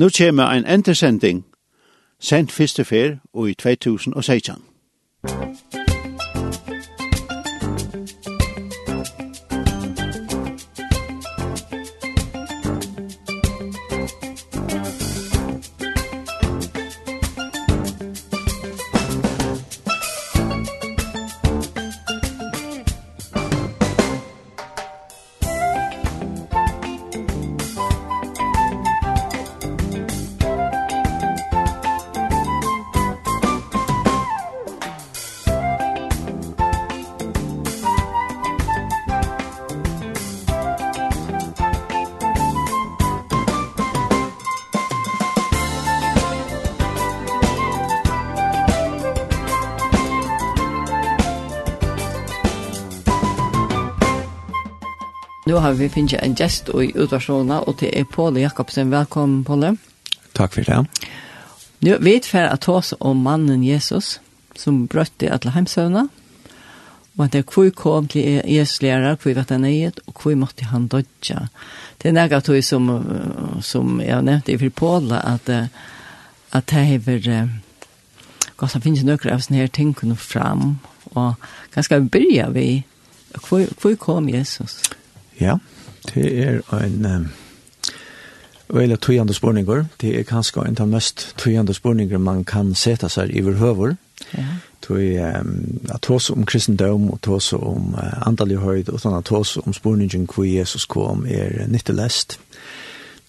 [0.00, 1.44] Nu kommer ein entersending,
[2.20, 4.54] sendt første fer og i 2016.
[55.70, 58.90] har vi finnet en gjest i utvarsjonen, og det er Påle Jakobsen.
[58.90, 59.76] Velkommen, Påle.
[60.34, 60.78] Takk for det.
[61.86, 64.18] Nu vet vi at oss om mannen Jesus
[64.58, 66.08] som brøtte alla hemsövna.
[67.18, 70.34] og at det er hvor kom til Jesus lærer, hvor vet han eget og hvor
[70.34, 71.48] måtte han dødja.
[72.02, 73.04] Det er något tog som,
[73.60, 75.68] som har nevnt i for Fripola at,
[76.52, 77.48] at det hever
[78.56, 81.34] gott det finnes noen av sånne her ting kunne fram och
[81.74, 82.84] ganska börja vi
[83.32, 84.82] kvui, Hvor kom Jesus.
[85.40, 85.56] Ja,
[86.14, 87.28] det er en um,
[88.68, 89.84] veldig tøyende spørninger.
[90.00, 93.96] Det er kanskje en av mest tøyende spørninger man kan sette seg i høver.
[94.36, 94.44] Ja.
[94.84, 99.28] Tøy, um, at hos om kristendom, og tås om uh, andelig høyd, og sånn at
[99.28, 102.38] tås om spørningen hvor Jesus kom er nytte lest.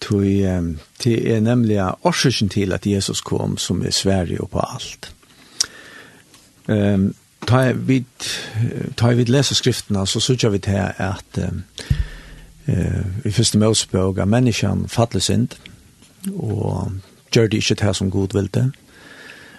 [0.02, 4.64] Tøy, um, det er nemlig årsøkken til at Jesus kom som er sverige og på
[4.64, 5.12] alt.
[6.68, 7.12] Um,
[7.46, 8.04] ta vi
[8.94, 11.50] ta vi läsa skrifterna så söker vi till att eh
[13.24, 15.54] i första Mosebok att människan faller synd
[16.36, 16.90] och
[17.32, 18.70] gör det inte här som god vill det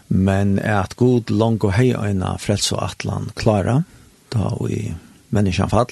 [0.07, 3.83] men är att god långt och heja en frälsa atlan klara
[4.29, 4.93] då och i
[5.29, 5.91] människan fall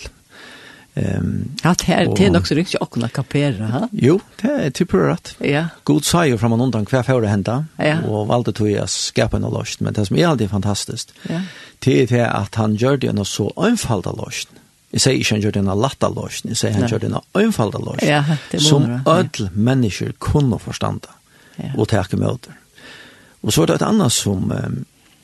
[0.94, 3.90] Ehm att här till också riktigt och kunna kapera, ha?
[3.92, 5.36] Jo, det är typ rätt.
[5.38, 5.66] Ja.
[5.84, 8.02] God säger från undan kvar för det hända ja.
[8.02, 11.14] och valde tog jag skapa en lost, men det som är alltid fantastiskt.
[11.30, 11.42] Ja.
[11.80, 14.50] Det är att han gör det en så enfald lust.
[14.92, 17.44] Jag säger inte han gör det en latta lost, jag säger han gör det en
[17.44, 18.04] enfald lust.
[18.04, 21.08] Ja, det som ödel människor kunde förstanda.
[21.56, 21.64] Ja.
[21.78, 22.50] Och ta emot.
[23.42, 24.54] Och så är det ett annat som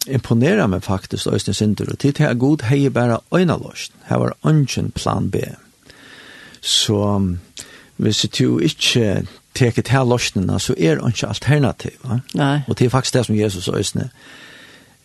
[0.07, 3.91] imponera meg faktisk Øystein Sinter, og til til jeg god hei bare øyne løst.
[4.09, 5.35] Her var ønsken plan B.
[6.62, 7.38] Så
[7.97, 11.91] hvis du ikke teker til løsningene, så er det ikke alternativ.
[12.03, 12.19] Va?
[12.34, 12.59] Nei.
[12.68, 14.09] Og det er faktisk det som Jesus Øystein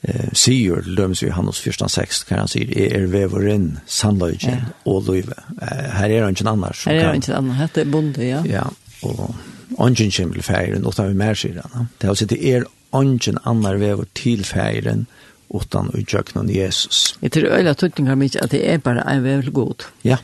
[0.03, 4.61] eh, sier, lømmes vi han hos 1.6, kan han sier, er er veveren, sannløygen ja.
[4.85, 5.39] og løyve.
[5.63, 6.85] Eh, her er det ikke annars.
[6.85, 8.43] Her er det ikke annars, det er bonde, ja.
[8.47, 8.69] Ja,
[9.03, 9.35] og
[9.81, 11.89] ønsken kommer til ferien, og da vi mer sier han.
[11.99, 15.07] Det er altså, det er ungen annar vever til feiren
[15.53, 17.17] utan og jøknan Jesus.
[17.23, 19.89] Jeg tror øyla tøtningar mykje at det er bare en vever god.
[20.05, 20.17] Ja.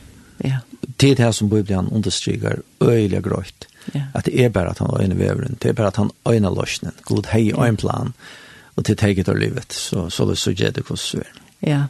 [0.43, 0.61] Ja.
[1.01, 3.67] Det er det som Bibelen understryker øyla grøyt.
[3.93, 4.01] Ja.
[4.13, 6.93] At det er bare at han øyne veveren, det er bare at han øyne løsnen.
[7.05, 8.13] God hei og en plan,
[8.75, 11.41] og til teget av livet, så, så det så gjør det hvordan det er.
[11.61, 11.83] Ja.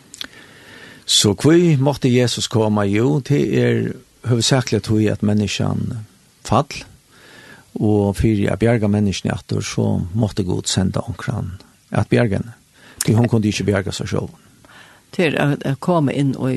[1.06, 2.82] Så hvor måtte Jesus komme?
[2.82, 3.92] Jo, det er
[4.30, 6.04] hovedsakelig at vi at menneskene
[6.46, 6.84] fall,
[7.80, 11.54] og fyrir jeg bjerga menneskene etter, så måtte god sende omkran
[11.96, 12.56] at bjerga henne.
[13.06, 14.34] For hun kunne ikke bjerga seg selv.
[15.16, 16.52] Til å komme inn og,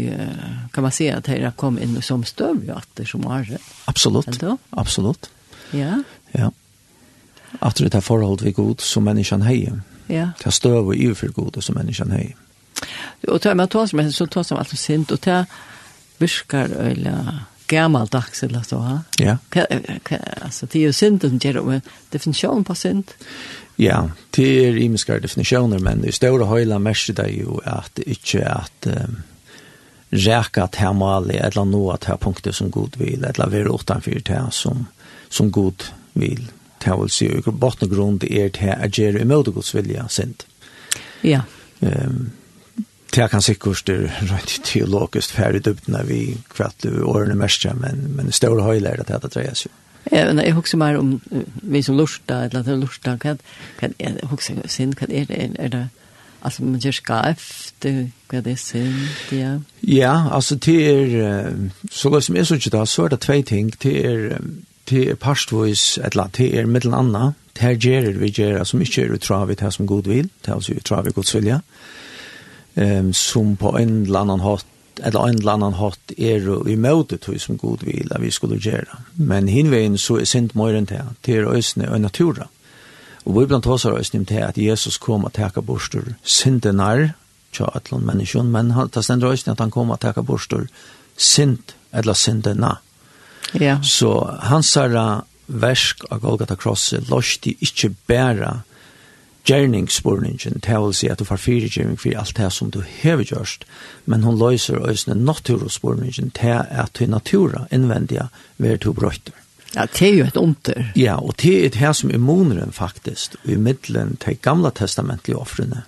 [0.74, 3.62] kan man si at dere kom inn som støvlig etter som har det?
[3.88, 4.42] Absolutt,
[4.76, 5.30] absolutt.
[5.72, 6.02] Ja.
[6.36, 6.50] Ja.
[7.60, 9.80] At det er forhold vi god som menneskene heier.
[10.10, 10.32] Ja.
[10.38, 12.32] Det er støv og iver for god som menneskene hei.
[13.30, 15.46] Og tar man tar som så tar som alt sint, og tar
[16.18, 19.00] virkar eller gammaldags eller så, ha?
[19.18, 19.36] Ja.
[20.40, 23.10] Alltså, det är ju synd som ger om definition på synd.
[23.76, 28.86] Ja, det är imiska definitioner, men i stora höjla märker det ju att inte att
[28.86, 29.22] um,
[30.10, 34.22] räka att här mali eller nå att här punkter som god vill, eller vara utanför
[34.24, 34.86] det här som,
[35.28, 36.46] som god vill.
[36.84, 40.42] Det vill säga, i botten grund är det här att göra emot Guds vilja synd.
[41.20, 41.40] Ja.
[41.80, 42.30] Um,
[43.14, 48.60] det kan sikkert det rent teologisk færre upp vi kvart årene mest men men stor
[48.60, 49.70] höjler er det drejas ju.
[50.12, 51.20] Ja, men jeg husker mer om
[51.62, 53.38] vi som lustar eller att lustar kan
[53.78, 55.88] kan jag huxar synd hva er det er det
[56.42, 59.58] altså man gjør skaft hva er det synd ja.
[59.82, 63.72] Ja, altså det är så som är så ikke da, så er det tve ting
[63.82, 64.40] det är
[64.90, 69.02] det är pastvois eller det er mellan anna, det här gjerer vi gjerer, som inte
[69.02, 71.54] är utravet här som god vil, det alltså utravet Guds vilja.
[71.54, 71.62] Mm
[72.74, 74.66] um, som på en eller annan hatt
[75.02, 78.60] eller en eller annan hatt er i møte tog som god vil at vi skulle
[78.60, 78.98] gjøre.
[79.16, 82.48] Men hinveien så er sint møyren til, til øsne og natura.
[83.24, 87.14] Og vi blant oss har øsne til at Jesus kom og teka borster sinte nær,
[87.52, 90.66] tja atlan menneskjon, men han, det stender øsne at han kom og teka borster
[91.16, 92.76] sint, eller sinte na.
[93.58, 93.78] Ja.
[93.82, 94.12] Så
[94.48, 98.62] hans herre versk av Golgata Krosset løste ikke bæra
[99.44, 103.24] gjerningsspurningen, det vil si at du får fire gjerning for alt det som du hever
[103.24, 103.64] gjørst,
[104.06, 108.28] men hun løser øsne naturspurningen til at du natura innvendige
[108.58, 109.34] ved to brøyter.
[109.74, 110.90] Ja, det er jo et onter.
[110.96, 115.82] Ja, og det er det som er moneren faktisk, i middelen til gamla testamentlige offrene,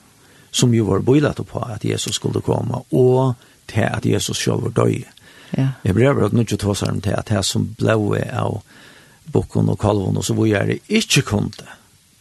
[0.50, 3.34] som jo var bøylet på at Jesus skulle komme, og
[3.68, 5.04] til at Jesus selv var døy.
[5.56, 5.68] Ja.
[5.84, 8.62] Jeg brever at nu tåsar om til at det som ble av
[9.32, 11.50] bokken og kalven og så var jeg ikke kunne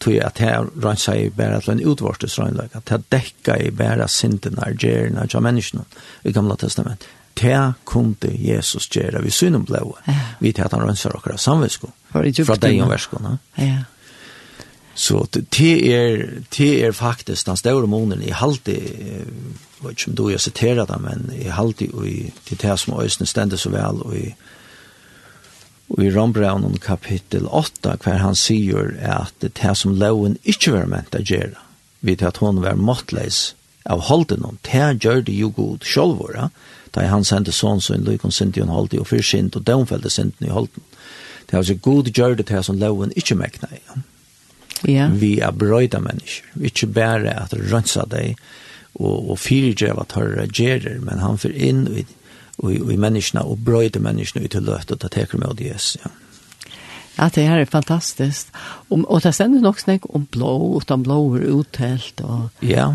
[0.03, 3.71] tog jeg at her rensa i bæra til en utvortes røgnløk, at jeg dekka i
[3.71, 5.85] bæra sindene, gjerna, ja menneskene
[6.23, 7.07] i gamla testament.
[7.39, 10.19] Det kunde Jesus gjøre vi synen blåa, ja.
[10.39, 13.37] vi til at han renser okra samvisko, fra deg og verskene.
[13.57, 13.83] Ja.
[14.93, 16.25] Så det er,
[16.57, 19.25] det er faktisk den store månen i halte, jeg
[19.81, 23.25] vet ikke om du har siteret det, men i halte, og i det som øyne
[23.27, 24.27] stender så vel, og i
[25.97, 31.21] i Rombraunen kapittel 8, hver han sier at det som loven ikke var ment å
[31.21, 31.59] gjøre,
[32.03, 33.53] vid at hon var måttleis
[33.89, 36.49] av holden hon, det gjør det jo god sjolvåra,
[36.93, 39.65] da han sendte sånn som en lykon sint i en holden, og fyrt sint, og
[39.67, 40.85] domfellte sinten i holden.
[41.45, 43.81] Det er altså god gjør det det som loven ikke mekna i.
[44.89, 45.07] Ja.
[45.09, 48.39] Vi er brøyda mennesker, ikke bare at rønsa deg,
[48.93, 52.05] og, og fyrirgjøy at høyre gjerer, men han fyr inn i
[52.69, 56.11] i, i menneskene og brøyde menneskene ut til løt og ta teker med Jesus, ja.
[57.13, 58.49] Ja, det her er fantastiskt.
[58.89, 62.23] Og, og det stender nok snakk om blå, utan blå er uttelt.
[62.25, 62.47] Og...
[62.65, 62.87] Ja.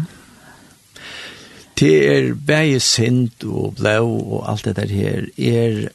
[1.78, 5.88] Det er bare sint og blå og alt det der her er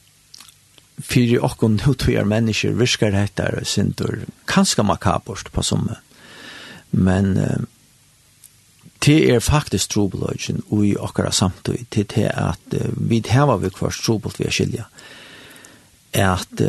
[1.03, 5.99] fyrir okkon nutvigar mennesker virkar hettar sindur kanska makabost på somme.
[6.91, 7.35] Men
[9.05, 14.39] det er faktisk trobeløgjen ui okkara samtøy til det at vi hever vi kvart trobelt
[14.39, 14.85] vi er skilja,
[16.13, 16.61] at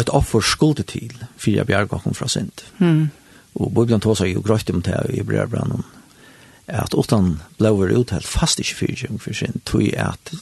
[0.00, 2.64] et offer skulde til fyrir jeg bjerg okkom fra sint.
[2.78, 3.10] Mm.
[3.54, 5.84] Og Bibelen tåsar jo grøyt om det i brevbrannan
[6.66, 10.34] at utan blåver uthelt fast ikke fyrir jeg fyrir sint, tog at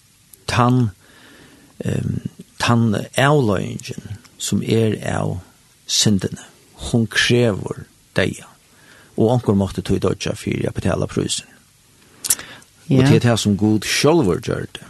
[0.46, 0.90] tann,
[1.84, 2.20] um,
[2.58, 5.40] tann avløgjen som er av
[5.86, 6.42] sindene,
[6.90, 7.84] hon krever
[8.16, 8.51] deia
[9.22, 11.46] og anker måtte tog dødja for jeg betala prysen.
[12.88, 12.98] Ja.
[12.98, 14.88] Og det er det som god sjolver gjør det.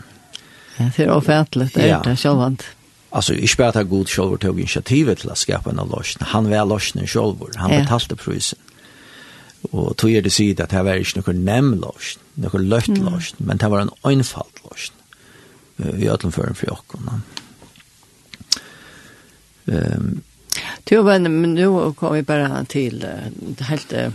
[0.78, 2.64] Ja, det er offentlig, det er det sjolvant.
[3.12, 6.26] Altså, ikke bare at god själv tog initiativet til å skapa en av løsene.
[6.32, 7.44] Han var løsene själv.
[7.56, 7.82] Han ja.
[7.82, 8.58] betalte prisen.
[9.70, 13.46] Og tog er det sig at det var inte någon nämn lösning, någon löst mm.
[13.46, 15.02] men det var en øynfalt løsene
[15.76, 16.94] Vi ödlen för en fri och.
[19.64, 20.20] Um,
[20.90, 24.08] Jo, men nu kom vi bara till uh, helt uh,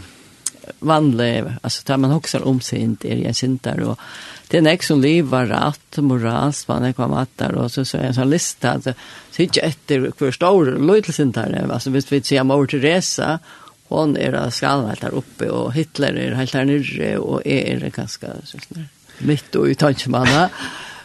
[1.61, 3.99] alltså där man också om sig inte är jag syntar och
[4.47, 8.01] det är en som var rätt, morals, man är kvar där och så så är
[8.01, 8.93] en sån lista alltså,
[9.31, 13.39] så inte efter hur stor lite syntar alltså visst vi ser Mor Teresa
[13.87, 18.57] hon är skallar där uppe och Hitler är helt där nere och är ganska så
[18.69, 18.85] där
[19.17, 20.49] mitt och i tankemanna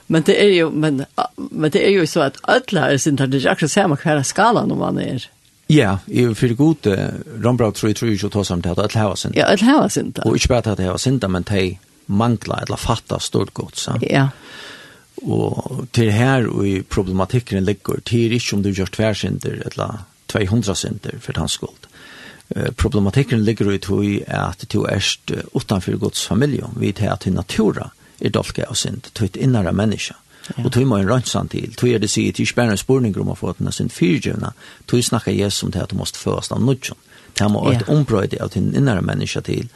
[0.07, 1.05] Men det är ju men
[1.37, 4.75] men det är ju så att alla är syntar det är också samma skala när
[4.75, 5.29] man är.
[5.73, 6.89] Ja, i fyrir god
[7.43, 9.39] Rombrau tror jeg tror ikke å ta samt at alle hava sinda.
[9.41, 10.27] Ja, alle hava sinda.
[10.29, 11.65] Og ikke bare at alle hava sinda, men de
[12.13, 13.97] mangla eller fatta stort godt, sa.
[14.05, 14.29] Ja.
[15.23, 20.03] Og til her og i problematikken ligger, til er ikke om du gjør tversinder eller
[20.33, 21.89] 200 synder for hans skuld.
[22.77, 27.91] Problematikken ligger i tog at du erst utanfor gods familie, vi til at i natura
[28.21, 30.15] er dolka av synd, tog et innere menneske.
[30.49, 30.65] Ja.
[30.65, 31.75] Og tog må en rønnsan til.
[31.79, 34.53] Tog er det sier, det er ikke en spurning om å få den sin fyrtjøvna.
[34.91, 36.99] Tog snakker Jesus om det at du måste først av nudjon.
[37.39, 37.81] Det må yeah.
[37.81, 39.69] et ombrøyde av din innere menneske til,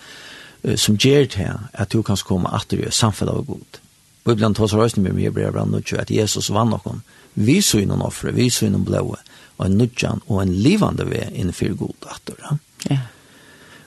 [0.67, 3.81] uh, som gjør det at du kan komme atter i samfunnet av god.
[4.27, 7.05] Og iblant tar så røysen med mye brev av nudjon, at Jesus vann noen.
[7.35, 9.21] Vi så innom offre, vi så innom blåe,
[9.57, 12.41] og en nudjon, og en livande ved innenfor god atter.
[12.43, 12.59] Ja.
[12.91, 13.13] Yeah.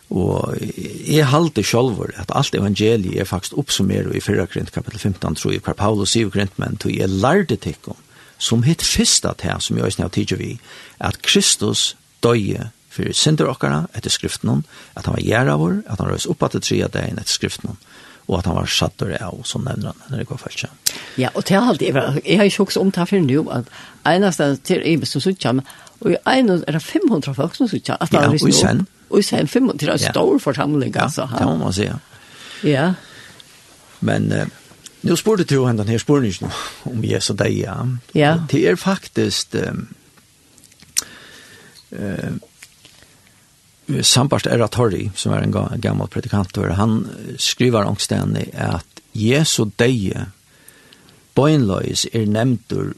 [0.10, 4.48] Og jeg halte sjolver at alt evangeliet er faktisk oppsummeret i 4.
[4.50, 7.98] Korint kapitel 15, tror jeg, hver Paulus sier Korint, men tog jeg lærte tikkum,
[8.42, 10.52] som hitt fyrsta til, som jeg har tidlig vi,
[10.98, 11.94] at Kristus
[12.26, 14.64] døye for synder okkara etter skriften
[14.98, 17.78] at han var gjerra vår, at han røys oppa til tria dagen etter skriften
[18.30, 20.66] og at han var sattur av, som nevner han, når det går først.
[21.18, 23.72] Ja, og til alt, jeg har ikke også omtatt for nu, at
[24.06, 25.64] eneste til Ibis og Suttjam,
[26.00, 27.98] Og i en er det 500 folk som sitter.
[28.14, 28.86] Ja, og i sen.
[29.10, 30.96] Og i sen 500, det er en stor forsamling.
[30.96, 31.90] Ja, det må man si.
[32.64, 32.94] Ja.
[34.00, 34.46] Men uh,
[35.02, 36.52] nu spurte du henne denne spørningen
[36.92, 37.80] om Jesu deg, ja.
[38.16, 38.38] Ja.
[38.52, 39.56] Det er faktisk...
[39.56, 39.74] Eh,
[44.06, 47.00] Sambart Erra Torri, som er en gammal predikantor, han
[47.42, 48.86] skriver angstendig at
[49.18, 50.28] Jesu deg,
[51.34, 52.94] bøgnløys er nevntur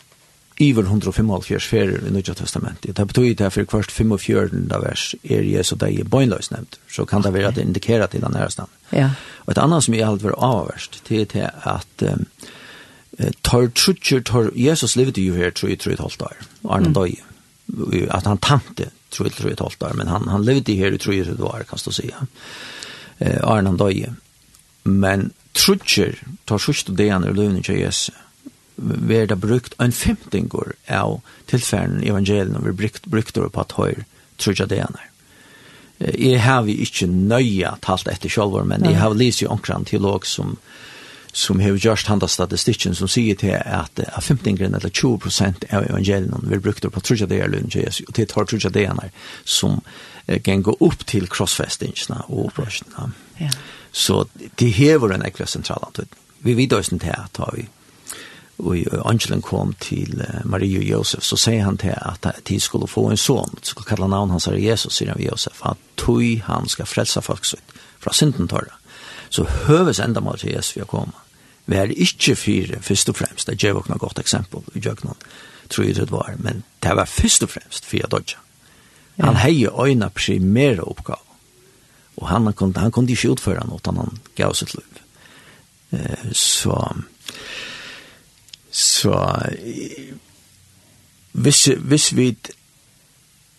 [0.62, 2.98] iver 155 ferer i Nødja Testamentet.
[2.98, 4.50] Det betyr det for kvart 45
[4.84, 8.22] vers er Jesu deg i bøgnløs nevnt, så kan det være at det indikerer til
[8.22, 8.70] den ærestand.
[8.94, 9.10] Ja.
[9.46, 12.26] Og et annet som jeg aldri var avverst, det er til at um,
[13.44, 18.08] tar trutcher, tar Jesus livet jo her, tror jeg, tror jeg, tror jeg, tror jeg,
[18.12, 21.14] at han tante, tror jeg, tror jeg, tror jeg, men han, han levde her, tror
[21.14, 22.12] jeg, tror jeg, kan du si,
[23.20, 24.16] eh, Arne han døye.
[24.84, 28.12] Men trutcher, tar trutjer, det han er løvende til Jesus,
[28.82, 31.20] verda brukt en femtingur av
[31.52, 34.04] tilfærden evangelien og vi brukt, brukt det på at høyr
[34.42, 35.08] trudja det ene.
[36.02, 40.26] Jeg har vi ikke nøye talt etter sjølver, men jeg har lyst i omkring teolog
[40.26, 40.56] som,
[41.32, 45.86] som har gjort handa statistikken som sier til at av femtingren eller 20 prosent av
[45.86, 49.12] evangelien vi brukt over på trudja det ene og til tar trudja det ene
[49.46, 49.78] som
[50.44, 53.12] kan gå upp til krossfestingsna og opprørsna.
[53.42, 53.52] Ja.
[53.92, 56.06] Så det hever en ekve sentral.
[56.40, 57.68] Vi vidar oss til at vi
[58.62, 63.08] og angelen kom til Maria og Josef, så sier han til at de skulle få
[63.10, 66.24] en son, så skulle kalla navn hans av Jesus, sier han ved Josef, at tog
[66.46, 68.78] han skal frelsa folk sitt fra synden tørre.
[69.30, 71.18] Så høves enda mål til Jesus vi har kommet.
[71.66, 75.18] Vi er ikke fire, først og fremst, det er jo godt eksempel i Jøgnon,
[75.70, 78.38] tror jeg det var, men det var først og fremst fire dodja.
[79.22, 81.26] Han heier øyne primære oppgave,
[82.18, 85.02] og han kunde, han kunde ikke utføre noe, han gav sitt liv.
[86.34, 86.76] Så,
[88.72, 89.16] Så
[91.32, 92.36] hvis, hvis vi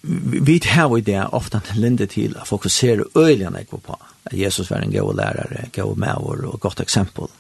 [0.03, 4.71] vi har jo det ofte en linde til å fokusere øyelig jeg på at Jesus
[4.71, 7.31] var en god lærere, god maver og godt eksempel.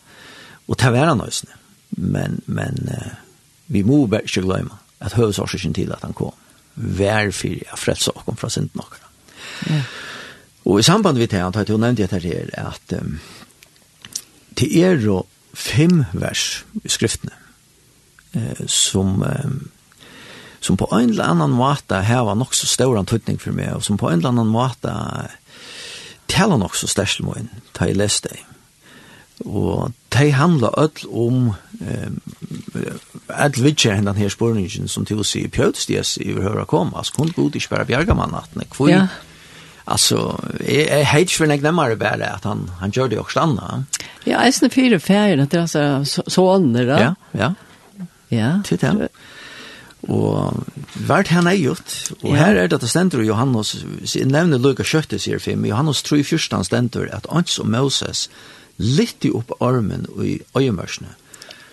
[0.69, 1.51] Og ta være nøysene.
[1.91, 2.89] Men, men
[3.67, 6.33] vi må bare ikke glemme at høvesårsikken til at han kom.
[6.75, 9.11] Vær fyrir jeg frelsa okkom fra synd nokra
[9.67, 9.83] ja.
[10.65, 13.19] og i samband med det han tar til å nevne det her at um,
[14.59, 17.35] det er jo fem vers i skriftene
[18.35, 19.55] eh, som eh,
[20.63, 23.99] som på en eller annan måte har nok så stor antydning for meg, og som
[23.99, 24.93] på en eller annan måte
[26.31, 28.45] taler nok så størst med en, da jeg leste det.
[29.43, 31.55] Og de handler ødel om
[33.29, 37.19] öll vidtje hendan her spørningen som til å si pjøts i vi hører komme, altså
[37.19, 39.09] kun god ikke bare bjerga man at nek, for ja.
[39.87, 43.83] altså, jeg, jeg heit ikke nek nemmere bare at han, han gjør det jo slanda.
[44.23, 47.03] Ja, jeg snir fire ferier, at det er altså sånne, da.
[47.03, 47.53] Ja, ja.
[48.33, 48.57] Ja.
[48.65, 49.11] Til det.
[50.11, 50.65] Og
[51.07, 51.93] vært han er gjort,
[52.25, 52.41] og ja.
[52.41, 56.25] her er det at det stendur Johannes, jeg nevner Luka Kjøtte, sier 5, Johannes 3,
[56.27, 58.27] 14 stender at Ants og Moses
[58.83, 61.13] litt opp armen i øyemørsene.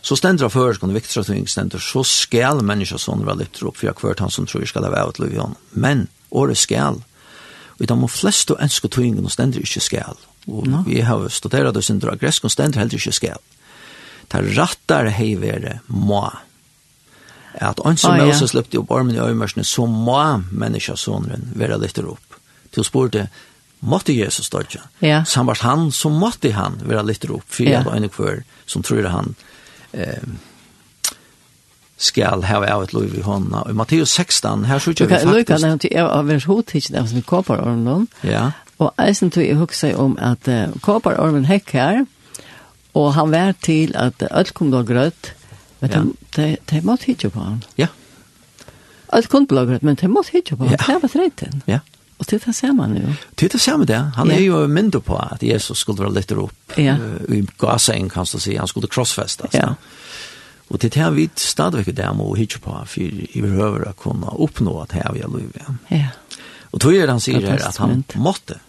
[0.05, 3.97] Så stendur av føreskående viktigstratving stender, så skal mennesker sånn være litt opp, for jeg
[3.97, 5.57] kvart han som tror skal det være liv i hånden.
[5.73, 7.01] Men, året skal,
[7.79, 10.21] og de fleste ønsker ønske og stender ikke skal.
[10.47, 10.83] Og no.
[10.85, 13.41] vi har studeret og stender av gresken stendur heller ikke skal.
[14.29, 16.27] Det rattar heivere må.
[16.29, 16.48] Ja
[17.53, 20.19] at han som Moses løpte opp armen i øyemørsene, så må
[20.51, 22.37] menneskesåneren være litt opp.
[22.75, 23.27] Til spurte,
[23.79, 24.83] måtte Jesus dødja?
[25.01, 25.23] Ja.
[25.25, 29.09] Samvart han, så måtte han være litt opp, for jeg var en kvar som tror
[29.09, 29.33] han
[29.93, 30.23] eh,
[31.99, 33.65] skal ha av et liv i hånda.
[33.69, 35.33] I Matteus 16, her så ikke vi faktisk...
[35.35, 38.07] Luka nevnte jeg av vers hotids, det var som kåparormen.
[38.23, 38.51] Ja.
[38.79, 42.05] Og eisen tog jeg hukse om at uh, kåparormen hekk her,
[42.95, 45.33] og han var til at alt kom da grøtt,
[45.79, 46.03] Men ja.
[46.35, 47.63] de, de, måtte hitje på han.
[47.79, 47.87] Ja.
[49.15, 50.75] Alt kundblogger, men de måtte hitje på han.
[50.75, 50.83] Ja.
[50.87, 51.63] Det var treten.
[51.65, 51.79] Ja.
[52.19, 53.13] Og det er ser man jo.
[53.39, 53.99] Det er det samme det.
[54.15, 54.35] Han ja.
[54.35, 56.77] er jo mindre på at Jesus skulle være litt opp.
[56.77, 56.97] Ja.
[57.29, 58.57] I gasen, kan du si.
[58.59, 59.47] Han skulle crossfesta.
[59.53, 59.73] Ja.
[60.69, 64.81] Og det er vi stadigvæk det må hitje på for i behøver å kunne oppnå
[64.83, 65.55] at her vi er liv.
[65.89, 66.11] Ja.
[66.71, 68.59] Og tog er han sier her at han måtte.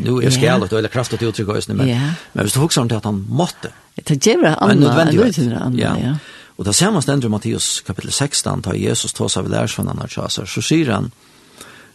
[0.00, 2.14] Nu är er skälet eller kraftigt uttryck men ja.
[2.32, 3.70] men hvis du huxar om det at han måtte.
[3.94, 5.96] Det gjør det andra, det ger det andre, ja.
[5.96, 6.14] ja.
[6.58, 10.62] Og det man stender i Matteus kapitel 16, da Jesus tås av lærersvannene tjasar, så
[10.62, 11.10] sier han,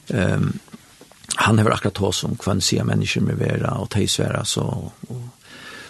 [0.08, 0.53] um,
[1.36, 5.25] han har akkurat tås om hva han sier mennesker med vera og teisvera, så, og,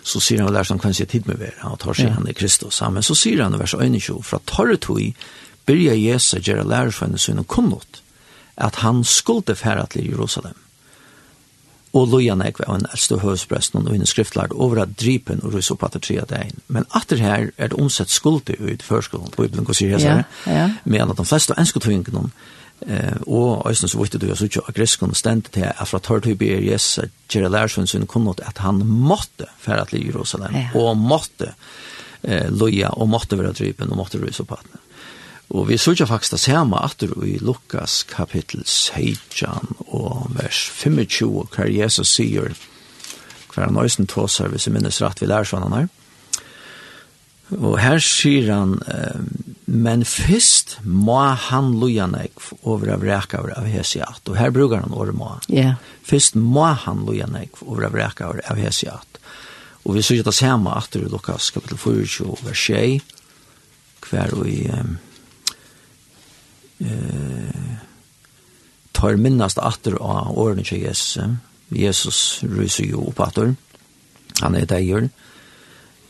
[0.01, 2.15] så sier han lærersvann hva han sier tid med vera, og tar seg ja.
[2.17, 2.81] han i Kristus.
[2.89, 5.21] Men så sier han i vers 21, fra torre tog,
[5.69, 8.01] byrja Jesus gjøre sin sønne kunnot,
[8.57, 10.57] at han skulle færa til Jerusalem
[11.93, 15.69] og loja nekve av en eldste høvespresten og en skriftlærd over at drypen og rys
[15.73, 19.67] opp at det tre deg Men atter her er det omsett skulde ut førskolen, Bibelen
[19.67, 20.67] hva sier jeg ja, ja.
[20.83, 22.29] men at de fleste enske tvingene
[22.83, 26.59] eh og eisen så vitt du så ikke aggressivt stand til at fra tørtøy ber
[26.59, 31.53] Jesus yes Jerry Larsen sin kunnot at han måtte færa til Jerusalem og måtte
[32.23, 34.79] eh loja og måtte være drypen og måtte rysa på atne.
[35.51, 41.69] Og vi sørger faktisk det samme atter i Lukas kapittel 16 og vers 25, hver
[41.69, 42.55] Jesus sier,
[43.53, 45.91] hver han øysen tåser, hvis jeg minnes rett, vi lærer sånn han her.
[47.53, 48.77] Og her sier han,
[49.69, 51.19] men først må
[51.49, 54.23] han loja nek over av reka over av hesiat.
[54.25, 55.35] Og her bruker han året må.
[55.51, 55.75] Yeah.
[56.07, 59.19] Først må han loja nek over av reka over av hesiat.
[59.83, 63.17] Og vi sørger det samme atter i Lukas kapittel 24, vers 6,
[64.09, 64.61] hver og i...
[64.73, 64.95] Um,
[66.83, 67.75] eh,
[68.91, 71.19] tar minnast atter av årene til Jesus.
[71.73, 73.55] Jesus ryser jo opp atter.
[74.41, 75.09] Han er deier.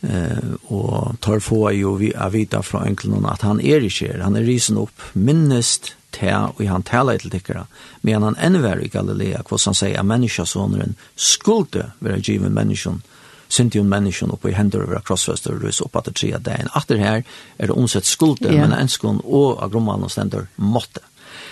[0.04, 4.24] Eh, og tar få jo vi av vita fra enklene at han er ikke her.
[4.26, 7.64] Han er risen opp minnest til, og han taler til tikkere.
[8.02, 13.13] Men han enn var i Galilea, hvordan han sier at menneskesåneren skulle være givet menneskene
[13.48, 16.60] synte jo menneskene oppe i hender over krossfester, rus opp at det tre at det
[16.74, 17.24] atter her,
[17.58, 18.66] er det omsett skulder, yeah.
[18.66, 21.04] men enskene og av agrommanen stender måtte.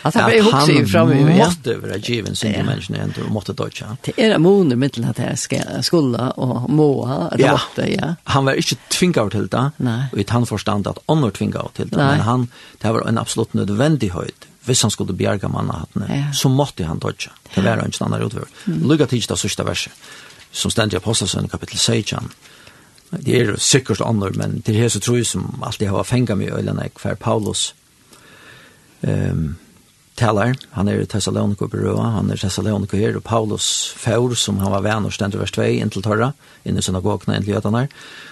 [0.03, 1.47] At han ble hokse framme, ja.
[1.47, 2.67] måtte være given synte yeah.
[2.67, 3.97] menneskene i hender og måtte dødja.
[4.03, 7.55] Det er en måneder mittel at jeg skulle og måa, at ja.
[7.55, 8.15] måtte, ja.
[8.35, 10.01] Han var ikke tvinget til det, Nei.
[10.13, 12.17] og i tannforstand at andre tvinget til det, Nei.
[12.17, 12.49] men han,
[12.83, 16.27] det var en absolutt nødvendig høyt hvis han skulle bjerga manna hattene, ja.
[16.35, 17.33] så måtte han dødja.
[17.55, 18.47] Det var en annen utvör.
[18.67, 18.85] Mm.
[18.89, 19.93] Lugga tids da sørste verset
[20.53, 22.31] som stendt i Apostelsøn kapitel 16.
[23.13, 26.49] Det er sikkert andre, men det er så tror jeg som alltid har fengt meg
[26.49, 27.75] i øynene hver Paulus
[29.05, 29.57] um,
[30.17, 30.57] taler.
[30.77, 34.61] Han er i Thessaloniko på Røa, han er i Thessaloniko her, og Paulus Faur, som
[34.63, 36.33] han var venn og stendt vers 2, inntil Torra,
[36.65, 37.87] inn i synagogene, inntil Jødene.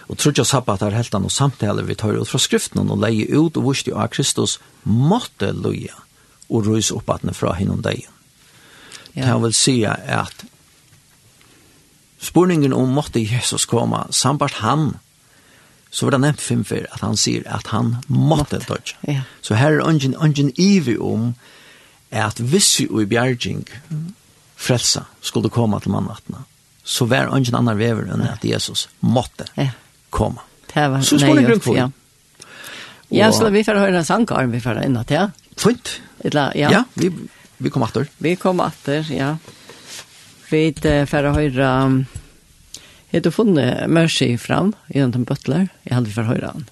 [0.08, 3.28] Og tror ikke sabbat her helt og samtaler vi tar ut fra skriften, og leie
[3.28, 5.96] ut og vurste av Kristus måtte loja
[6.50, 8.08] og røys oppbattene fra hinnom deg.
[9.14, 9.26] Ja.
[9.26, 10.44] Det vil si at
[12.20, 14.98] Spurningen om måtte Jesus komme, sambart han,
[15.90, 18.60] så var det nevnt fem for at han sier at han måtte, måtte.
[18.68, 18.98] dødja.
[19.08, 19.22] Ja.
[19.42, 21.34] Så her er ungen, ungen ivi om
[22.10, 23.64] at hvis vi i bjergjeng
[24.60, 26.44] frelsa skulle komme til mannattene,
[26.84, 29.70] så var ungen annar vever enn at Jesus måtte ja.
[30.10, 30.44] komme.
[30.70, 31.78] Det var så spurningen grunn for.
[31.78, 31.88] Ja.
[33.10, 35.30] Ja, så vi får høre en sangarm vi får inn at, ja.
[35.58, 35.96] Fint.
[36.22, 36.84] Ja, ja.
[36.94, 37.10] vi,
[37.58, 38.06] vi kom atter.
[38.22, 39.32] Vi kom atter, ja.
[39.34, 39.59] Ja.
[40.50, 42.04] Vi får höra
[43.08, 45.68] Heter du funnet Mercy fram i en butler?
[45.82, 46.64] Jag hade för høre han.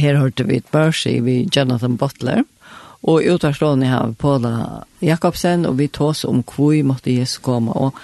[0.00, 2.42] her hørte vi et børsi vi Jonathan Butler,
[3.02, 7.94] og utarstående har Paula Jakobsen, og vi tås om hvor måtte Jesus komme, og,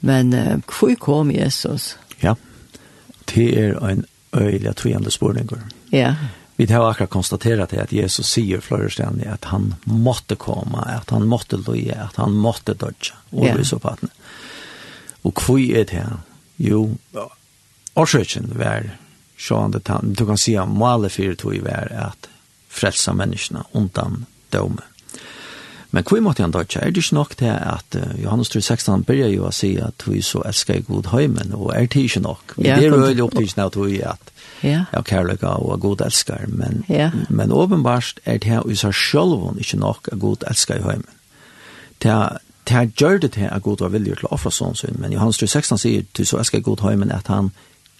[0.00, 0.34] men
[0.66, 1.96] hvor kom Jesus?
[2.22, 2.34] Ja,
[3.34, 4.04] det er en
[4.34, 5.58] øyelig tvivende spørninger.
[5.92, 6.14] Ja.
[6.56, 11.26] Vi har akkurat konstaterat det att Jesus flere flörständigt att han måtte komma, att han
[11.26, 13.14] måtte løye, att han måtte dodja.
[13.30, 13.64] Och ja.
[13.64, 14.00] så på att.
[15.22, 16.16] Och kvui är det här.
[16.56, 16.96] Jo,
[17.94, 18.90] årsøkjen var
[19.36, 20.14] sjående tann.
[20.16, 22.28] Du kan si at målet for tog i vær er at
[22.72, 24.84] frelsa menneskene undan døme.
[25.90, 26.80] Men hvor måtte han dødja?
[26.80, 30.20] Er det ikke nok til at uh, Johannes 3.16 begynner jo å si at vi
[30.22, 32.56] så elsker god høymen, og er det ikke nok?
[32.56, 34.32] Men det er jo veldig opptidsen av tog i at
[34.64, 34.82] ja.
[34.92, 37.10] ja kærlega og god elskar, men, ja.
[37.28, 41.16] men åpenbart er det her i seg selv ikke nok av god elskar i høymen.
[42.02, 44.96] Det er Det gjør det til at god var villig til å offre sånn sin,
[44.98, 47.52] men Johannes 3.16 sier til så elsker god høymen at han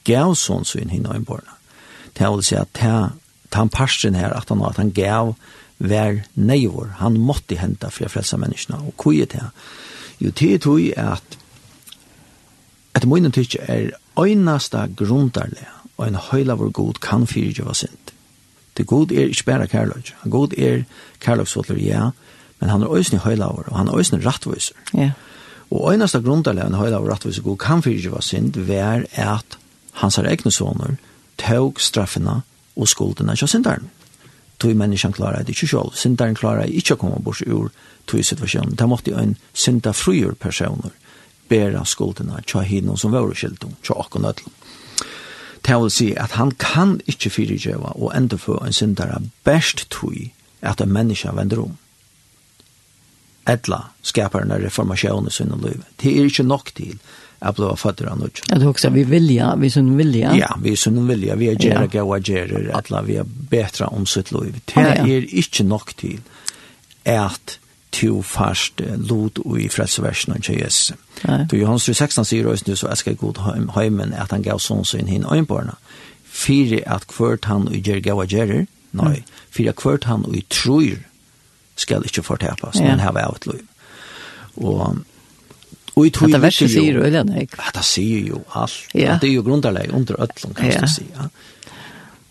[0.06, 1.56] gav sånn sin hinna innborna.
[2.16, 3.10] Det vil si at ta,
[3.50, 5.34] ta han parsten her, at han, at han gav
[5.78, 6.94] vær neivor.
[7.02, 8.80] Han måtte henta for å frelse menneskene.
[8.88, 9.44] Og hva er det?
[10.22, 11.38] Jo, det er tog at
[12.96, 15.66] etter munnen tykker er øyneste grundarlig
[15.96, 18.12] og en høylavur god kan fyrtjøve sint.
[18.76, 20.12] Det god er ikke bare kærløg.
[20.28, 20.84] God er
[21.20, 22.10] kærløgsfotler, ja,
[22.60, 24.76] men han er øyne høylavur, og han er øyne rattviser.
[24.94, 25.10] Ja.
[25.70, 29.58] Og øyneste grundarlig og en høylavur rattviser god kan fyrtjøve sint, vær at
[30.02, 30.96] hans har egne soner,
[31.40, 32.42] tåg straffene
[32.76, 33.90] og skuldene til synderen.
[34.60, 35.92] Tog menneskene klarer det ikke selv.
[35.96, 37.68] Synderen klarer ikke å komme bort ur
[38.08, 38.76] tog situasjonen.
[38.76, 40.94] Det måtte en synda fryer personer
[41.48, 44.54] bæra skuldene til henne som var skilt om, til åkken ødlom.
[45.66, 50.32] Det vil si at han kan ikke fyrirgjøve og enda få en syndere best tui
[50.62, 51.76] at en menneske vender om
[53.46, 55.84] etla skaparen av reformasjonen sin sinne liv.
[56.02, 56.98] Det er ikke nok til
[57.44, 58.40] at blå føtter av nødt.
[58.52, 60.32] At også vi vilja, vi sunn vilja.
[60.38, 64.32] Ja, vi sunn vilja, vi er gjerra gaua gjerra, etla vi er betra om sitt
[64.32, 64.56] liv.
[64.72, 66.20] Det er ikke nok til
[67.06, 67.58] at
[67.96, 70.96] to fast lot og i fredsversen av Jesus.
[71.24, 71.44] Nei.
[71.48, 73.40] Du, Johannes 16 sier også nu så jeg skal god
[73.76, 75.78] heimen at han gav sånn sin hinn øynbarna.
[76.26, 78.64] Fyre at kvart han og gjerra gaua gjerra,
[78.96, 80.98] nei, fyre at kvart han og tror
[81.76, 82.88] skal ikke fortepas, ja.
[82.88, 83.66] men her var et liv.
[84.56, 85.04] Og
[85.96, 87.46] Og i tog det verste sier jo, eller nei?
[87.48, 88.90] Ja, det sier jo alt.
[88.92, 89.14] Ja.
[89.16, 90.80] Det er jo grunderleg under ødlom, kan ja.
[90.82, 91.06] du si.
[91.08, 91.30] Ja.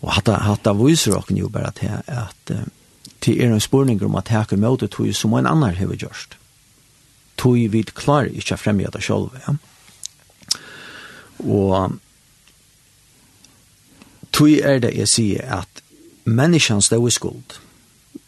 [0.04, 2.52] Og hatta, hatta viser dere jo bare til at
[3.20, 6.36] til er en spurning om at hekker møte tog som en annan hever gjørst.
[7.36, 9.56] Tog vi klarer ikke å fremge det selv, ja.
[11.42, 11.96] Og
[14.32, 15.82] tog er det jeg sier at
[16.24, 17.58] menneskene stod i skuld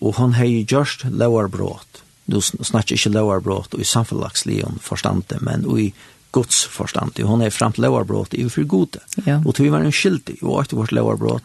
[0.01, 2.03] og hon hei gjørst lauarbrot.
[2.29, 5.93] Nu snakker ikke lauarbrot i samfunnlagslion forstande, men i
[6.33, 7.25] Guds forstande.
[7.25, 9.01] Hon er framt lauarbrot i for gode.
[9.25, 9.41] Ja.
[9.45, 11.45] Og tog var en skyldig, og etter vårt lauarbrot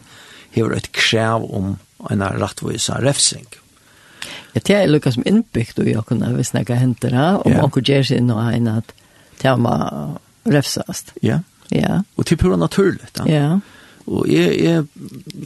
[0.54, 1.76] hever et krev om
[2.10, 3.46] en rattvisa refsing.
[4.54, 7.62] Ja, det er lukka som innbyggt og jeg kunne vi snakka henter her, om ja.
[7.64, 8.92] anker gjer sin og enn at
[9.42, 9.72] det må
[10.46, 11.12] refsast.
[11.22, 11.40] Ja.
[11.72, 12.02] Ja.
[12.16, 13.18] Og til pura naturligt.
[13.24, 13.24] Ja.
[13.34, 13.58] ja.
[14.06, 14.84] Og jeg, jeg,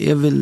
[0.01, 0.41] jeg vil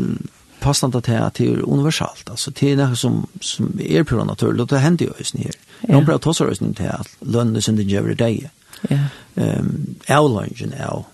[0.66, 2.28] passande til at det er universalt.
[2.30, 5.58] Altså, det er noe som, som er på naturlig, og det hender jo høysen her.
[5.82, 5.92] Ja.
[5.94, 8.48] Noen prøver å ta seg høysen til at lønne sin den gjør deg.
[8.90, 9.06] Ja.
[9.36, 9.70] Um,
[10.12, 11.06] av lønnen av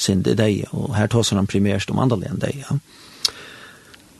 [0.00, 2.64] sin det deg, og her tar han primært om andre enn deg.
[2.64, 2.80] Ja.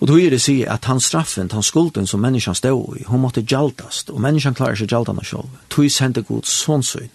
[0.00, 3.20] Og då är det sig att han straffen, han skulden som människan stod i, hon
[3.20, 5.50] måste gjaltast, och människan klarar sig gjaltarna själv.
[5.68, 7.10] Tui sände god sånsyn,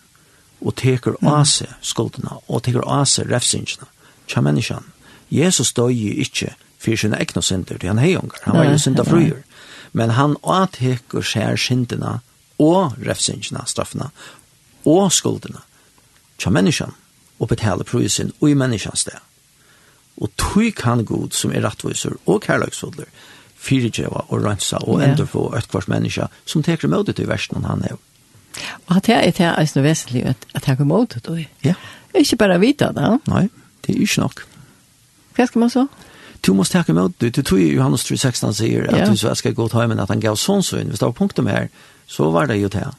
[0.61, 3.89] og teker av seg skuldena, og teker av seg refsingerna,
[4.27, 4.83] tja människan.
[5.29, 6.53] Jesus døg ikkje
[6.85, 7.77] för sina egna synder.
[7.79, 8.39] Det är han hejongar.
[8.43, 9.43] Han var ju synda fröjer.
[9.91, 12.19] Men han åtekur skär synderna
[12.57, 14.11] och refsingarna, straffna
[14.83, 15.61] och skulderna
[16.37, 16.93] till människan
[17.37, 19.19] och betala prisen och i människans det.
[20.17, 23.05] Og tog kan god som er rättvisor og kærløksfodler,
[23.55, 25.09] fyrirgeva og rønsa og yeah.
[25.09, 27.97] enda få et kvart menneske som teker imot det i versen han er.
[28.87, 31.47] Og at det er det er vesentlig at jeg teker imot det.
[31.63, 31.73] Ja.
[32.15, 33.19] Ikke bare vite det.
[33.27, 33.49] Nei,
[33.83, 34.45] det er ikke nok.
[35.35, 35.87] Hva skal man så?
[36.45, 37.29] du måste tacka med det.
[37.29, 40.35] Du tog Johannes 3:16 säger att du så ska gå till hemmen att han gav
[40.35, 40.89] son så in.
[40.89, 41.69] Vi står punkten här.
[42.07, 42.91] Så var det ju det.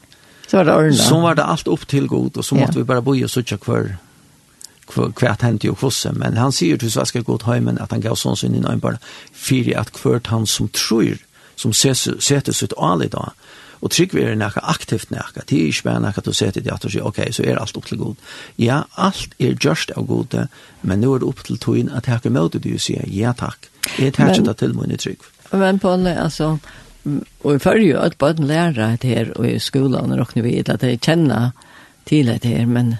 [0.47, 0.93] Så var det ordna.
[0.93, 3.57] Så var det allt upp till god och så måste vi bara bo och söka
[3.57, 3.97] kvar
[5.15, 8.37] kvärt hänt ju kvosse men han säger till svenska god hemmen att han gav son
[8.37, 8.97] sin in en bara
[9.33, 11.17] för att kvart han som tror
[11.55, 13.31] som sätter sitt all idag
[13.81, 16.63] Og trygg vi er nekka aktivt nekka, det er ikke bare nekka til å sette
[16.65, 18.25] det at du sier, ok, så er alt opp til god.
[18.61, 20.47] Ja, alt er gjørst av gode,
[20.81, 23.35] men nå er det opp til togjen at jeg har møter du og sier, ja
[23.37, 25.25] takk, jeg tar ikke det til min trygg.
[25.53, 26.57] Men på en, altså,
[27.07, 30.83] og i jo at bare lærer det her, og i skolen og råkner vi at
[30.83, 31.51] jeg kjenner
[32.05, 32.97] til det her, men,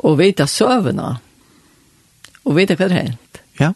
[0.00, 1.18] å vite søvnene,
[2.40, 3.40] og vite hva det er helt.
[3.60, 3.72] Ja.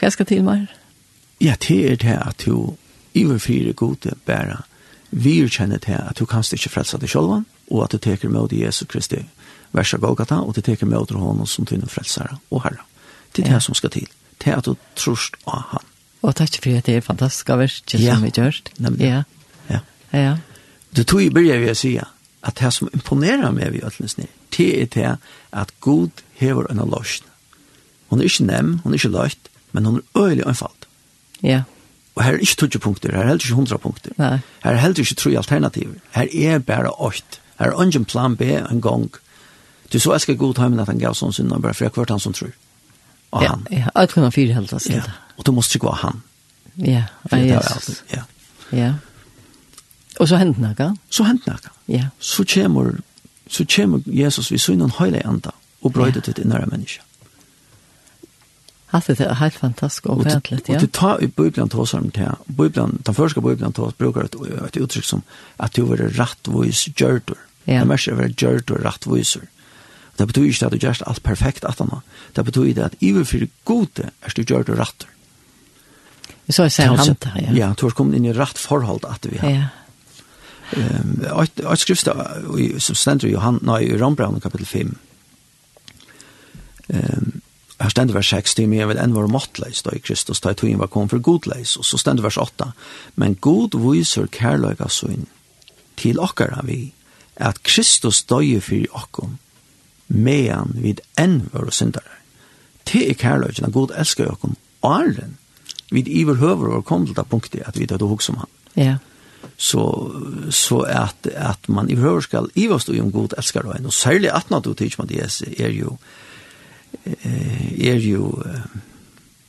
[0.00, 0.70] Hva skal til meg?
[1.40, 2.76] Ja, det er det at du
[3.38, 4.62] fire gode bæra
[5.10, 8.52] vi kjenner til at du kanst ikke frelsa deg sjølvan, og at du teker med
[8.52, 9.24] Jesus Kristi
[9.72, 12.84] versa Golgata, og du teker med til honom som tynne frelsare og herre.
[13.36, 13.54] Det er ja.
[13.54, 15.84] det som skal til, Det er at du trorst av han.
[16.22, 18.14] Og takk for at det er fantastiske verset ja.
[18.14, 18.70] som vi gjørst.
[18.98, 19.22] Ja.
[19.68, 19.80] Ja.
[20.12, 20.36] ja.
[20.96, 24.70] Du tog i byrja vi å si at det som imponerar meg vi øtlensne, det
[24.82, 25.16] er det
[25.52, 27.06] at God hever en av
[28.08, 30.88] Hun er ikke nem, hun er ikke løyt, men hun er øyelig anfalt.
[31.42, 31.48] Ja.
[31.48, 31.62] Yeah.
[32.14, 34.10] Og her er ikke 20 punkter, her er heller ikke 100 punkter.
[34.18, 34.38] Nei.
[34.64, 35.94] Her er heller ikke tre alternativer.
[36.14, 37.40] Her er bare åkt.
[37.58, 39.10] Her er ingen plan B en gang.
[39.92, 42.22] Du så elsker god heimen at han gav sånn synd, bare for jeg kvart han
[42.22, 42.52] som tror.
[43.30, 43.66] Og han.
[43.70, 43.92] Ja, ja.
[43.94, 44.88] Alt kunne han fire helt, oss.
[44.90, 45.02] Ja.
[45.36, 46.22] Og du måste ikke være han.
[46.78, 48.02] Ja, ja, Jesus.
[48.12, 48.22] Ja.
[48.72, 48.92] Ja.
[50.20, 50.90] Og så hent noe?
[51.10, 51.74] Så hent noe.
[51.88, 52.08] Ja.
[52.18, 52.92] Så kommer,
[53.50, 57.04] så kommer Jesus vi synen høylig enda og brøyder til det nære mennesket.
[58.92, 60.74] Alt det er helt fantastiskt och ordentligt, ja.
[60.74, 62.34] Og det tar i Bibelen til oss om det här.
[62.46, 64.34] Bibeln, den Bibelen til oss bruker et,
[64.66, 65.22] et uttrykk som
[65.58, 67.38] at du är rättvis gjördur.
[67.64, 67.72] Ja.
[67.72, 69.46] Det er mest å være gjördur rättvisor.
[70.18, 72.00] Det betyr ikke at du gör alt perfekt at han
[72.36, 75.08] Det betyr betyder at i för gode er du gjördur rättur.
[76.48, 77.52] Så jeg är han sant, ja.
[77.52, 79.50] Ja, du har kommet inn i rätt forhold at vi har.
[79.50, 79.64] Ja.
[80.72, 82.08] Ehm, um, ett skrift
[82.78, 84.98] som stender i Johan, nej, i Rombrand kapitel 5.
[86.88, 87.40] Ehm, um,
[87.80, 90.58] Her stender vers 6 til meg, vil enn var måttleis da i Kristus, da i
[90.58, 92.72] tog var kom for godleis, og så stender vers 8,
[93.16, 95.24] men god viser kærløyga søyn
[96.00, 96.92] til okkara vi,
[97.40, 99.38] at Kristus døye fyrir okkom,
[100.12, 102.20] medan vid enn var syndare.
[102.84, 105.38] Det er kærløyga, at god elskar okkom, åren,
[105.90, 108.56] vid iver høver og kom til det punktet at vi døde hos om han.
[108.76, 108.96] Ja.
[109.56, 109.82] Så,
[110.52, 114.62] så at, at man i høver skal iverstå om god elskar og særlig at man
[114.62, 115.96] tog tidsmann det er jo, er jo
[117.14, 118.42] er jo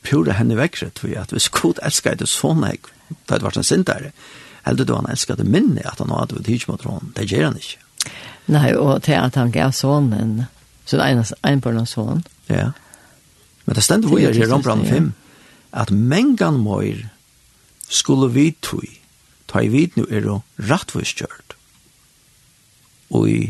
[0.02, 2.80] pura henne vekkret, for at hvis god elsker det så jeg,
[3.28, 4.12] da det var en sintare,
[4.66, 7.58] eller du han elsker det minne at han hadde vært hyggelig mot det gjør han
[7.58, 7.78] ikke.
[8.52, 10.46] Nei, og til at han gav sånnen,
[10.86, 12.24] så det er en på noen sånn.
[12.50, 12.72] Ja.
[13.64, 15.12] Men det stender hvor jeg gjør om brann 5,
[15.72, 17.06] at mengan møyr
[17.88, 18.86] skulle vi tog,
[19.46, 20.38] ta i vid nu er det
[20.70, 21.56] rattvist kjørt.
[23.12, 23.40] Og i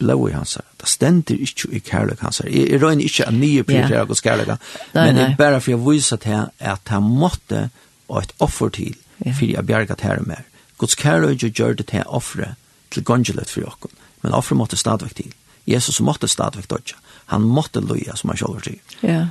[0.00, 0.56] blå i hans.
[0.80, 2.40] Det stender ikke i kærlek hans.
[2.44, 4.54] Jeg, jeg røyner ikke av nye prioriterer hos kærlek.
[4.96, 7.68] men det er bare for jeg viser til at han måtte
[8.08, 10.46] og et offer til for jeg bjerget her mer.
[10.80, 12.54] Guds kærlek gjør det til offre
[12.90, 13.90] til gongelet for dere,
[14.22, 15.34] men offre måtte stadigvæk til.
[15.68, 16.96] Jesus måtte stadigvæk dødja.
[17.30, 18.80] Han måtte loja som han selv sier.
[19.02, 19.26] Ja.